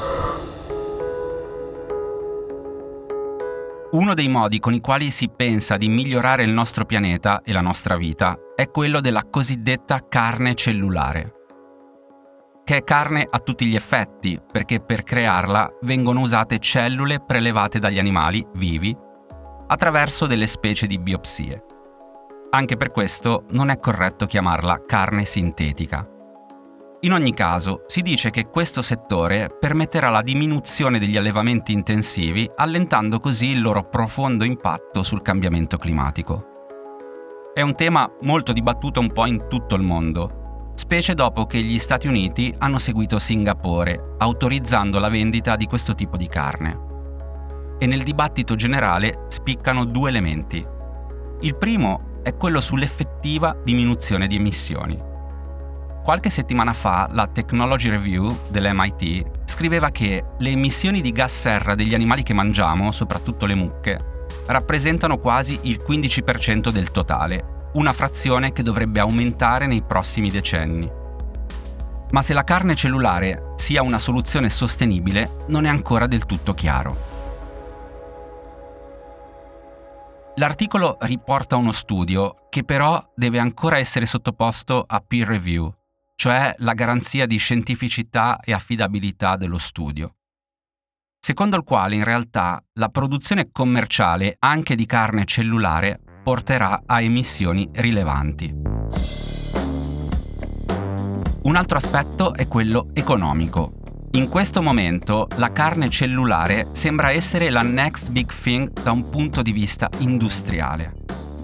Uno 3.91 4.15
dei 4.15 4.29
modi 4.29 4.59
con 4.59 4.73
i 4.73 4.81
quali 4.81 5.11
si 5.11 5.29
pensa 5.29 5.77
di 5.77 5.91
migliorare 5.91 6.45
il 6.45 6.51
nostro 6.51 6.87
pianeta 6.87 7.43
e 7.45 7.53
la 7.53 7.61
nostra 7.61 7.99
vita 7.99 8.39
è 8.57 8.71
quello 8.71 9.03
della 9.03 9.25
cosiddetta 9.29 10.07
carne 10.09 10.55
cellulare, 10.55 11.35
che 12.65 12.77
è 12.77 12.85
carne 12.85 13.27
a 13.29 13.39
tutti 13.41 13.67
gli 13.67 13.75
effetti, 13.75 14.41
perché 14.51 14.81
per 14.81 15.03
crearla 15.03 15.75
vengono 15.83 16.21
usate 16.21 16.59
cellule 16.59 17.21
prelevate 17.21 17.79
dagli 17.79 17.99
animali 17.99 18.47
vivi 18.55 18.97
attraverso 19.67 20.25
delle 20.25 20.47
specie 20.47 20.87
di 20.87 20.99
biopsie. 20.99 21.77
Anche 22.51 22.79
per 22.79 22.91
questo 22.93 23.45
non 23.51 23.69
è 23.69 23.79
corretto 23.79 24.25
chiamarla 24.25 24.85
carne 24.87 25.27
sintetica. 25.27 26.09
In 27.01 27.13
ogni 27.13 27.35
caso, 27.35 27.83
si 27.87 28.01
dice 28.01 28.31
che 28.31 28.49
questo 28.49 28.81
settore 28.81 29.49
permetterà 29.61 30.09
la 30.09 30.23
diminuzione 30.23 30.99
degli 30.99 31.19
allevamenti 31.19 31.73
intensivi, 31.73 32.51
allentando 32.57 33.21
così 33.21 33.49
il 33.49 33.61
loro 33.61 33.85
profondo 33.89 34.45
impatto 34.45 35.03
sul 35.03 35.21
cambiamento 35.21 35.77
climatico. 35.77 36.47
È 37.53 37.61
un 37.61 37.75
tema 37.75 38.11
molto 38.23 38.55
dibattuto 38.55 38.99
un 38.99 39.13
po' 39.13 39.27
in 39.27 39.47
tutto 39.47 39.75
il 39.75 39.83
mondo, 39.83 40.73
specie 40.75 41.13
dopo 41.13 41.45
che 41.45 41.59
gli 41.61 41.79
Stati 41.79 42.09
Uniti 42.09 42.53
hanno 42.59 42.79
seguito 42.79 43.19
Singapore, 43.19 44.15
autorizzando 44.17 44.99
la 44.99 45.11
vendita 45.11 45.55
di 45.55 45.67
questo 45.67 45.95
tipo 45.95 46.17
di 46.17 46.27
carne. 46.27 46.87
E 47.79 47.85
nel 47.85 48.03
dibattito 48.03 48.55
generale 48.55 49.27
spiccano 49.29 49.85
due 49.85 50.09
elementi. 50.09 50.67
Il 51.41 51.55
primo 51.57 52.08
è 52.29 52.37
quello 52.37 52.61
sull'effettiva 52.61 53.57
diminuzione 53.65 54.27
di 54.27 54.37
emissioni. 54.37 54.99
Qualche 56.05 56.31
settimana 56.31 56.73
fa 56.73 57.09
la 57.11 57.27
Technology 57.27 57.89
Review 57.89 58.35
dell'MIT 58.51 59.47
scriveva 59.47 59.91
che 59.91 60.25
le 60.39 60.51
emissioni 60.51 61.01
di 61.01 61.11
gas 61.13 61.41
serra 61.41 61.75
degli 61.75 61.95
animali 61.95 62.23
che 62.23 62.35
mangiamo, 62.35 62.93
soprattutto 62.93 63.47
le 63.47 63.55
mucche, 63.55 63.99
rappresentano 64.47 65.19
quasi 65.19 65.59
il 65.63 65.83
15% 65.87 66.71
del 66.71 66.91
totale, 66.91 67.71
una 67.75 67.93
frazione 67.93 68.53
che 68.53 68.63
dovrebbe 68.63 69.01
aumentare 69.01 69.67
nei 69.67 69.83
prossimi 69.83 70.31
decenni. 70.31 70.91
Ma 72.11 72.23
se 72.23 72.33
la 72.35 72.45
carne 72.45 72.75
cellulare 72.75 73.53
sia 73.57 73.83
una 73.83 73.99
soluzione 73.99 74.49
sostenibile 74.49 75.45
non 75.49 75.65
è 75.65 75.69
ancora 75.69 76.07
del 76.07 76.25
tutto 76.25 76.55
chiaro. 76.55 77.18
L'articolo 80.39 80.99
riporta 81.01 81.57
uno 81.57 81.73
studio 81.73 82.47
che 82.49 82.63
però 82.63 83.13
deve 83.17 83.41
ancora 83.41 83.79
essere 83.79 84.07
sottoposto 84.07 84.85
a 84.87 85.01
peer 85.01 85.27
review, 85.27 85.69
cioè 86.15 86.55
la 86.59 86.75
garanzia 86.75 87.27
di 87.27 87.37
scientificità 87.39 88.39
e 88.39 88.53
affidabilità 88.53 89.37
dello 89.37 89.59
studio, 89.59 90.15
secondo 91.19 91.57
il 91.57 91.65
quale 91.65 91.97
in 91.97 92.05
realtà 92.05 92.63
la 92.75 92.89
produzione 92.89 93.51
commerciale 93.51 94.37
anche 94.39 94.77
di 94.77 94.87
carne 94.87 95.25
cellulare 95.25 95.99
porterà 96.23 96.83
a 96.87 97.01
emissioni 97.01 97.69
rilevanti. 97.73 98.55
Un 101.43 101.57
altro 101.57 101.79
aspetto 101.79 102.33
è 102.33 102.47
quello 102.47 102.91
economico. 102.93 103.78
In 104.13 104.29
questo 104.29 104.63
momento 104.63 105.29
la 105.37 105.53
carne 105.53 105.91
cellulare 105.91 106.69
sembra 106.73 107.11
essere 107.11 107.51
la 107.51 107.63
next 107.63 108.11
big 108.11 108.33
thing 108.33 108.73
da 108.73 108.91
un 108.91 109.09
punto 109.11 109.43
di 109.43 109.53
vista 109.53 109.89
industriale 109.99 110.95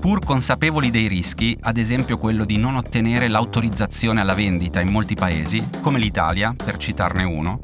pur 0.04 0.22
consapevoli 0.22 0.90
dei 0.90 1.06
rischi, 1.06 1.56
ad 1.62 1.78
esempio 1.78 2.18
quello 2.18 2.44
di 2.44 2.58
non 2.58 2.76
ottenere 2.76 3.26
l'autorizzazione 3.26 4.20
alla 4.20 4.34
vendita 4.34 4.82
in 4.82 4.90
molti 4.90 5.14
paesi, 5.14 5.66
come 5.80 5.98
l'Italia, 5.98 6.54
per 6.62 6.76
citarne 6.76 7.24
uno, 7.24 7.60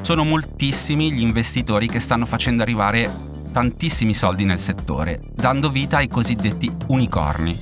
sono 0.00 0.24
moltissimi 0.24 1.12
gli 1.12 1.20
investitori 1.20 1.86
che 1.86 2.00
stanno 2.00 2.24
facendo 2.24 2.62
arrivare 2.62 3.10
tantissimi 3.52 4.14
soldi 4.14 4.46
nel 4.46 4.58
settore, 4.58 5.20
dando 5.34 5.68
vita 5.68 5.98
ai 5.98 6.08
cosiddetti 6.08 6.74
unicorni, 6.86 7.60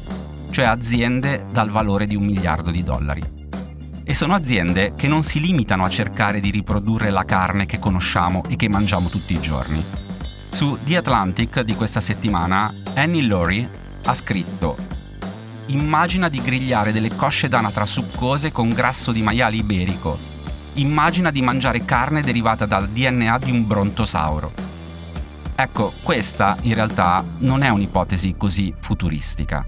cioè 0.51 0.67
aziende 0.67 1.45
dal 1.51 1.71
valore 1.71 2.07
di 2.07 2.15
un 2.15 2.25
miliardo 2.25 2.71
di 2.71 2.85
dollari. 2.85 3.42
E 4.05 4.15
sono 4.15 4.35
aziende 4.35 4.95
che 4.97 5.07
non 5.07 5.23
si 5.23 5.39
limitano 5.39 5.85
a 5.85 5.89
cercare 5.89 6.41
di 6.41 6.51
riprodurre 6.51 7.11
la 7.11 7.25
carne 7.25 7.67
che 7.67 7.79
conosciamo 7.79 8.43
e 8.49 8.57
che 8.57 8.69
mangiamo 8.69 9.09
tutti 9.09 9.33
i 9.33 9.41
giorni. 9.41 9.85
Su 10.51 10.77
The 10.83 10.97
Atlantic 10.97 11.61
di 11.61 11.75
questa 11.75 12.01
settimana, 12.01 12.73
Annie 12.95 13.23
Laurie 13.23 13.69
ha 14.05 14.15
scritto 14.15 14.77
Immagina 15.67 16.29
di 16.29 16.43
grigliare 16.43 16.93
delle 16.93 17.15
cosce 17.15 17.49
d'anatra 17.49 17.87
succose 17.87 18.51
con 18.51 18.71
grasso 18.71 19.13
di 19.13 19.23
maiale 19.23 19.57
iberico. 19.57 20.19
Immagina 20.75 21.31
di 21.31 21.41
mangiare 21.41 21.85
carne 21.85 22.23
derivata 22.23 22.67
dal 22.67 22.89
DNA 22.89 23.39
di 23.39 23.51
un 23.53 23.67
brontosauro. 23.67 24.53
Ecco, 25.55 25.93
questa 26.03 26.57
in 26.63 26.75
realtà 26.75 27.25
non 27.39 27.63
è 27.63 27.69
un'ipotesi 27.69 28.35
così 28.37 28.75
futuristica. 28.77 29.65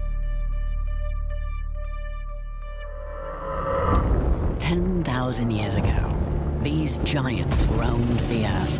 10,000 5.35 5.51
years 5.51 5.75
ago, 5.75 6.15
these 6.61 6.97
giants 7.03 7.65
roamed 7.65 8.21
the 8.29 8.45
earth. 8.45 8.79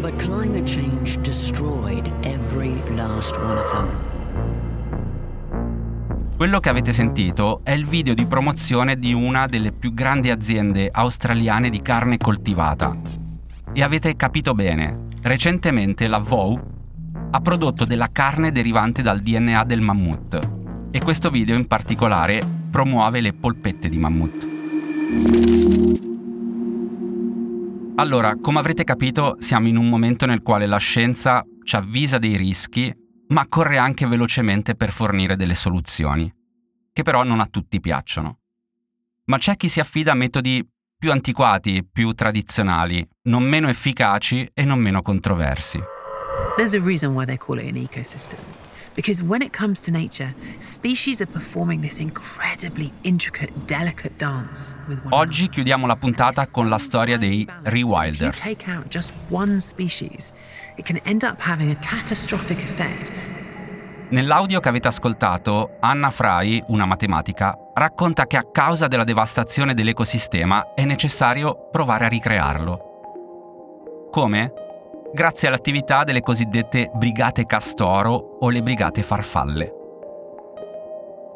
But 0.00 0.16
climate 0.16 0.64
change 0.64 1.18
destroyed 1.22 2.06
every 2.22 2.74
last 2.94 3.36
one 3.38 3.58
of 3.58 3.72
them. 3.72 3.88
Quello 6.36 6.60
che 6.60 6.68
avete 6.68 6.92
sentito 6.92 7.62
è 7.64 7.72
il 7.72 7.84
video 7.84 8.14
di 8.14 8.24
promozione 8.26 8.96
di 8.96 9.12
una 9.12 9.46
delle 9.46 9.72
più 9.72 9.92
grandi 9.92 10.30
aziende 10.30 10.88
australiane 10.92 11.68
di 11.68 11.82
carne 11.82 12.16
coltivata. 12.16 12.96
E 13.72 13.82
avete 13.82 14.14
capito 14.14 14.54
bene, 14.54 15.06
recentemente 15.22 16.06
la 16.06 16.18
VOW 16.18 16.60
ha 17.32 17.40
prodotto 17.40 17.84
della 17.84 18.10
carne 18.12 18.52
derivante 18.52 19.02
dal 19.02 19.20
DNA 19.20 19.64
del 19.64 19.80
mammut. 19.80 20.38
E 20.92 21.00
questo 21.00 21.28
video 21.28 21.56
in 21.56 21.66
particolare 21.66 22.60
promuove 22.72 23.20
le 23.20 23.34
polpette 23.34 23.90
di 23.90 23.98
mammut. 23.98 24.48
Allora, 27.96 28.34
come 28.40 28.58
avrete 28.58 28.82
capito, 28.82 29.36
siamo 29.40 29.68
in 29.68 29.76
un 29.76 29.90
momento 29.90 30.24
nel 30.24 30.40
quale 30.40 30.64
la 30.64 30.78
scienza 30.78 31.44
ci 31.62 31.76
avvisa 31.76 32.16
dei 32.16 32.36
rischi, 32.36 32.90
ma 33.28 33.46
corre 33.46 33.76
anche 33.76 34.06
velocemente 34.06 34.74
per 34.74 34.90
fornire 34.90 35.36
delle 35.36 35.54
soluzioni, 35.54 36.32
che 36.92 37.02
però 37.02 37.22
non 37.22 37.40
a 37.40 37.46
tutti 37.46 37.78
piacciono. 37.78 38.38
Ma 39.26 39.36
c'è 39.36 39.56
chi 39.56 39.68
si 39.68 39.78
affida 39.78 40.12
a 40.12 40.16
metodi 40.16 40.66
più 40.96 41.12
antiquati, 41.12 41.86
più 41.86 42.12
tradizionali, 42.12 43.06
non 43.24 43.42
meno 43.42 43.68
efficaci 43.68 44.48
e 44.54 44.64
non 44.64 44.80
meno 44.80 45.02
controversi. 45.02 45.78
There's 46.56 46.74
a 46.74 46.80
reason 46.80 47.12
why 47.12 47.26
they 47.26 47.36
call 47.36 47.58
it 47.58 47.68
an 47.68 47.76
ecosystem. 47.76 48.38
Because 48.94 49.22
when 49.22 49.42
it 49.42 49.52
comes 49.52 49.80
to 49.82 49.90
nature, 49.90 50.34
species 50.58 51.20
are 51.20 51.30
performing 51.30 51.80
this 51.80 51.98
incredibly 51.98 52.92
intricate, 53.02 53.50
delicate 53.66 54.18
dance 54.18 54.76
Oggi 55.10 55.48
chiudiamo 55.48 55.86
la 55.86 55.96
puntata 55.96 56.46
con 56.50 56.68
la 56.68 56.78
storia 56.78 57.16
dei 57.16 57.42
If 57.42 57.48
you 57.48 57.88
Rewilders. 57.88 58.42
take 58.42 58.70
out 58.70 58.88
just 58.88 59.12
one 59.30 59.60
species, 59.60 60.32
it 60.76 60.84
can 60.84 61.00
end 61.04 61.24
up 61.24 61.40
having 61.40 61.70
a 61.70 61.76
catastrophic 61.76 62.58
effect 62.58 63.12
Nell'audio 64.12 64.60
che 64.60 64.68
avete 64.68 64.88
ascoltato, 64.88 65.78
Anna 65.80 66.10
Fry, 66.10 66.62
una 66.66 66.84
matematica, 66.84 67.56
racconta 67.72 68.26
che 68.26 68.36
a 68.36 68.44
causa 68.52 68.86
della 68.86 69.04
devastazione 69.04 69.72
dell'ecosistema 69.72 70.74
è 70.74 70.84
necessario 70.84 71.70
provare 71.70 72.04
a 72.04 72.08
ricrearlo. 72.08 74.08
Come? 74.10 74.52
Grazie 75.12 75.48
all'attività 75.48 76.04
delle 76.04 76.20
cosiddette 76.20 76.90
brigate 76.94 77.46
castoro 77.46 78.38
o 78.40 78.48
le 78.48 78.62
brigate 78.62 79.02
farfalle. 79.02 79.72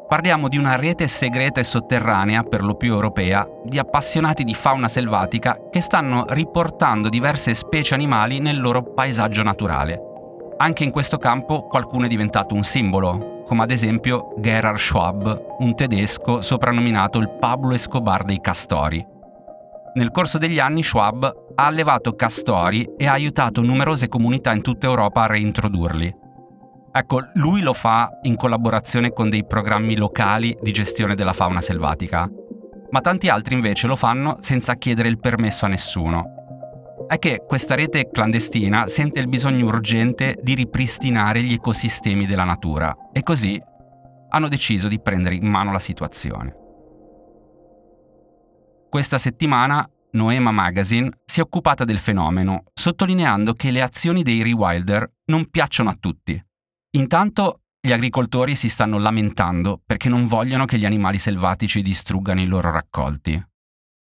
Parliamo 0.08 0.48
di 0.48 0.56
una 0.56 0.76
rete 0.76 1.08
segreta 1.08 1.60
e 1.60 1.64
sotterranea, 1.64 2.42
per 2.42 2.62
lo 2.62 2.76
più 2.76 2.92
europea, 2.92 3.46
di 3.64 3.78
appassionati 3.78 4.44
di 4.44 4.54
fauna 4.54 4.88
selvatica 4.88 5.68
che 5.70 5.80
stanno 5.80 6.24
riportando 6.28 7.08
diverse 7.08 7.54
specie 7.54 7.94
animali 7.94 8.38
nel 8.38 8.60
loro 8.60 8.82
paesaggio 8.82 9.42
naturale 9.42 10.14
anche 10.58 10.84
in 10.84 10.90
questo 10.90 11.18
campo 11.18 11.66
qualcuno 11.66 12.06
è 12.06 12.08
diventato 12.08 12.54
un 12.54 12.64
simbolo, 12.64 13.42
come 13.44 13.62
ad 13.62 13.70
esempio 13.70 14.34
Gerhard 14.38 14.78
Schwab, 14.78 15.56
un 15.58 15.74
tedesco 15.74 16.40
soprannominato 16.40 17.18
il 17.18 17.28
Pablo 17.28 17.74
Escobar 17.74 18.24
dei 18.24 18.40
castori. 18.40 19.15
Nel 19.96 20.10
corso 20.10 20.38
degli 20.38 20.58
anni 20.58 20.82
Schwab 20.82 21.24
ha 21.54 21.66
allevato 21.66 22.14
castori 22.14 22.86
e 22.96 23.06
ha 23.06 23.12
aiutato 23.12 23.62
numerose 23.62 24.08
comunità 24.08 24.52
in 24.52 24.62
tutta 24.62 24.86
Europa 24.86 25.22
a 25.22 25.26
reintrodurli. 25.26 26.14
Ecco, 26.92 27.30
lui 27.34 27.62
lo 27.62 27.72
fa 27.72 28.18
in 28.22 28.36
collaborazione 28.36 29.12
con 29.12 29.30
dei 29.30 29.46
programmi 29.46 29.96
locali 29.96 30.56
di 30.60 30.70
gestione 30.70 31.14
della 31.14 31.32
fauna 31.32 31.60
selvatica, 31.60 32.28
ma 32.90 33.00
tanti 33.00 33.28
altri 33.28 33.54
invece 33.54 33.86
lo 33.86 33.96
fanno 33.96 34.36
senza 34.40 34.74
chiedere 34.74 35.08
il 35.08 35.18
permesso 35.18 35.64
a 35.64 35.68
nessuno 35.68 36.36
è 37.06 37.18
che 37.18 37.44
questa 37.46 37.76
rete 37.76 38.10
clandestina 38.10 38.86
sente 38.86 39.20
il 39.20 39.28
bisogno 39.28 39.66
urgente 39.66 40.36
di 40.42 40.54
ripristinare 40.54 41.40
gli 41.42 41.52
ecosistemi 41.52 42.26
della 42.26 42.44
natura 42.44 42.94
e 43.12 43.22
così 43.22 43.62
hanno 44.28 44.48
deciso 44.48 44.88
di 44.88 45.00
prendere 45.00 45.36
in 45.36 45.46
mano 45.46 45.70
la 45.70 45.78
situazione. 45.78 46.65
Questa 48.88 49.18
settimana 49.18 49.88
Noema 50.12 50.52
Magazine 50.52 51.10
si 51.24 51.40
è 51.40 51.42
occupata 51.42 51.84
del 51.84 51.98
fenomeno, 51.98 52.64
sottolineando 52.72 53.52
che 53.52 53.70
le 53.70 53.82
azioni 53.82 54.22
dei 54.22 54.42
rewilder 54.42 55.10
non 55.26 55.50
piacciono 55.50 55.90
a 55.90 55.96
tutti. 55.98 56.42
Intanto 56.96 57.62
gli 57.80 57.92
agricoltori 57.92 58.54
si 58.54 58.68
stanno 58.68 58.98
lamentando 58.98 59.80
perché 59.84 60.08
non 60.08 60.26
vogliono 60.26 60.64
che 60.64 60.78
gli 60.78 60.86
animali 60.86 61.18
selvatici 61.18 61.82
distruggano 61.82 62.40
i 62.40 62.46
loro 62.46 62.70
raccolti. 62.70 63.44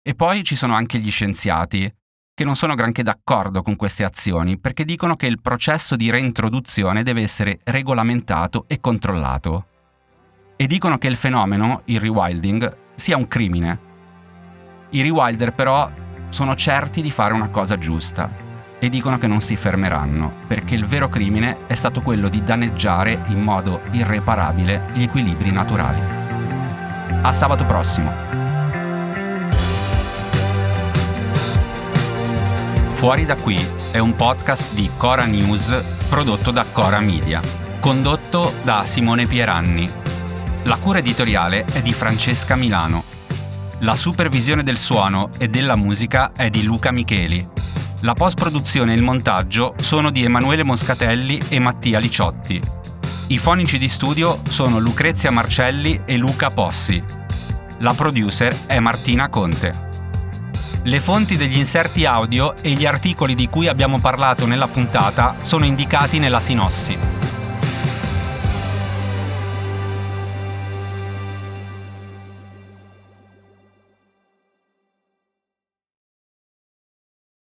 E 0.03 0.15
poi 0.15 0.45
ci 0.45 0.55
sono 0.55 0.75
anche 0.75 0.99
gli 0.99 1.11
scienziati 1.11 1.93
che 2.33 2.45
non 2.45 2.55
sono 2.55 2.75
granché 2.75 3.03
d'accordo 3.03 3.63
con 3.63 3.77
queste 3.77 4.05
azioni 4.05 4.59
perché 4.59 4.85
dicono 4.85 5.17
che 5.17 5.27
il 5.27 5.41
processo 5.41 5.97
di 5.97 6.11
reintroduzione 6.11 7.03
deve 7.03 7.23
essere 7.23 7.61
regolamentato 7.65 8.67
e 8.69 8.79
controllato. 8.79 9.67
E 10.55 10.67
dicono 10.67 10.99
che 10.99 11.09
il 11.09 11.17
fenomeno, 11.17 11.83
il 11.87 11.99
rewilding, 11.99 12.77
sia 12.95 13.17
un 13.17 13.27
crimine. 13.27 13.86
I 14.91 15.03
rewilder 15.03 15.53
però 15.53 15.91
sono 16.29 16.55
certi 16.55 17.03
di 17.03 17.11
fare 17.11 17.35
una 17.35 17.49
cosa 17.49 17.77
giusta 17.77 18.31
e 18.79 18.89
dicono 18.89 19.19
che 19.19 19.27
non 19.27 19.41
si 19.41 19.57
fermeranno 19.57 20.33
perché 20.47 20.75
il 20.75 20.87
vero 20.87 21.09
crimine 21.09 21.67
è 21.67 21.75
stato 21.75 22.03
quello 22.03 22.29
di 22.29 22.43
danneggiare 22.43 23.23
in 23.29 23.41
modo 23.41 23.81
irreparabile 23.91 24.91
gli 24.95 25.03
equilibri 25.03 25.51
naturali. 25.51 26.01
A 27.23 27.33
sabato 27.33 27.65
prossimo! 27.65 28.13
Fuori 32.95 33.27
da 33.27 33.35
qui 33.35 33.59
è 33.91 33.99
un 33.99 34.15
podcast 34.15 34.73
di 34.75 34.89
Cora 34.97 35.27
News 35.27 36.05
prodotto 36.09 36.51
da 36.51 36.65
Cora 36.71 37.01
Media, 37.01 37.41
condotto 37.81 38.53
da 38.63 38.85
Simone 38.85 39.27
Pieranni. 39.27 39.91
La 40.63 40.77
cura 40.77 40.99
editoriale 40.99 41.65
è 41.65 41.83
di 41.83 41.93
Francesca 41.93 42.57
Milano. 42.57 43.16
La 43.81 43.95
supervisione 43.95 44.63
del 44.63 44.79
suono 44.79 45.29
e 45.37 45.49
della 45.49 45.77
musica 45.77 46.33
è 46.35 46.49
di 46.49 46.63
Luca 46.63 46.91
Micheli. 46.91 47.47
La 48.01 48.15
post-produzione 48.15 48.93
e 48.93 48.97
il 48.97 49.03
montaggio 49.03 49.75
sono 49.79 50.11
di 50.11 50.25
Emanuele 50.25 50.65
Moscatelli 50.65 51.39
e 51.51 51.59
Mattia 51.59 51.99
Liciotti. 51.99 52.59
I 53.27 53.39
fonici 53.39 53.77
di 53.77 53.89
studio 53.89 54.41
sono 54.49 54.79
Lucrezia 54.79 55.31
Marcelli 55.31 56.01
e 56.07 56.17
Luca 56.17 56.49
Possi. 56.49 57.03
La 57.79 57.93
producer 57.93 58.57
è 58.65 58.79
Martina 58.79 59.29
Conte. 59.29 59.85
Le 60.85 61.01
fonti 61.01 61.37
degli 61.37 61.59
inserti 61.59 62.07
audio 62.07 62.57
e 62.63 62.73
gli 62.73 62.87
articoli 62.87 63.35
di 63.35 63.51
cui 63.51 63.69
abbiamo 63.69 63.99
parlato 63.99 64.47
nella 64.47 64.69
puntata 64.69 65.35
sono 65.43 65.67
indicati 65.67 66.19
nella 66.19 66.41
sinossi. 66.41 67.26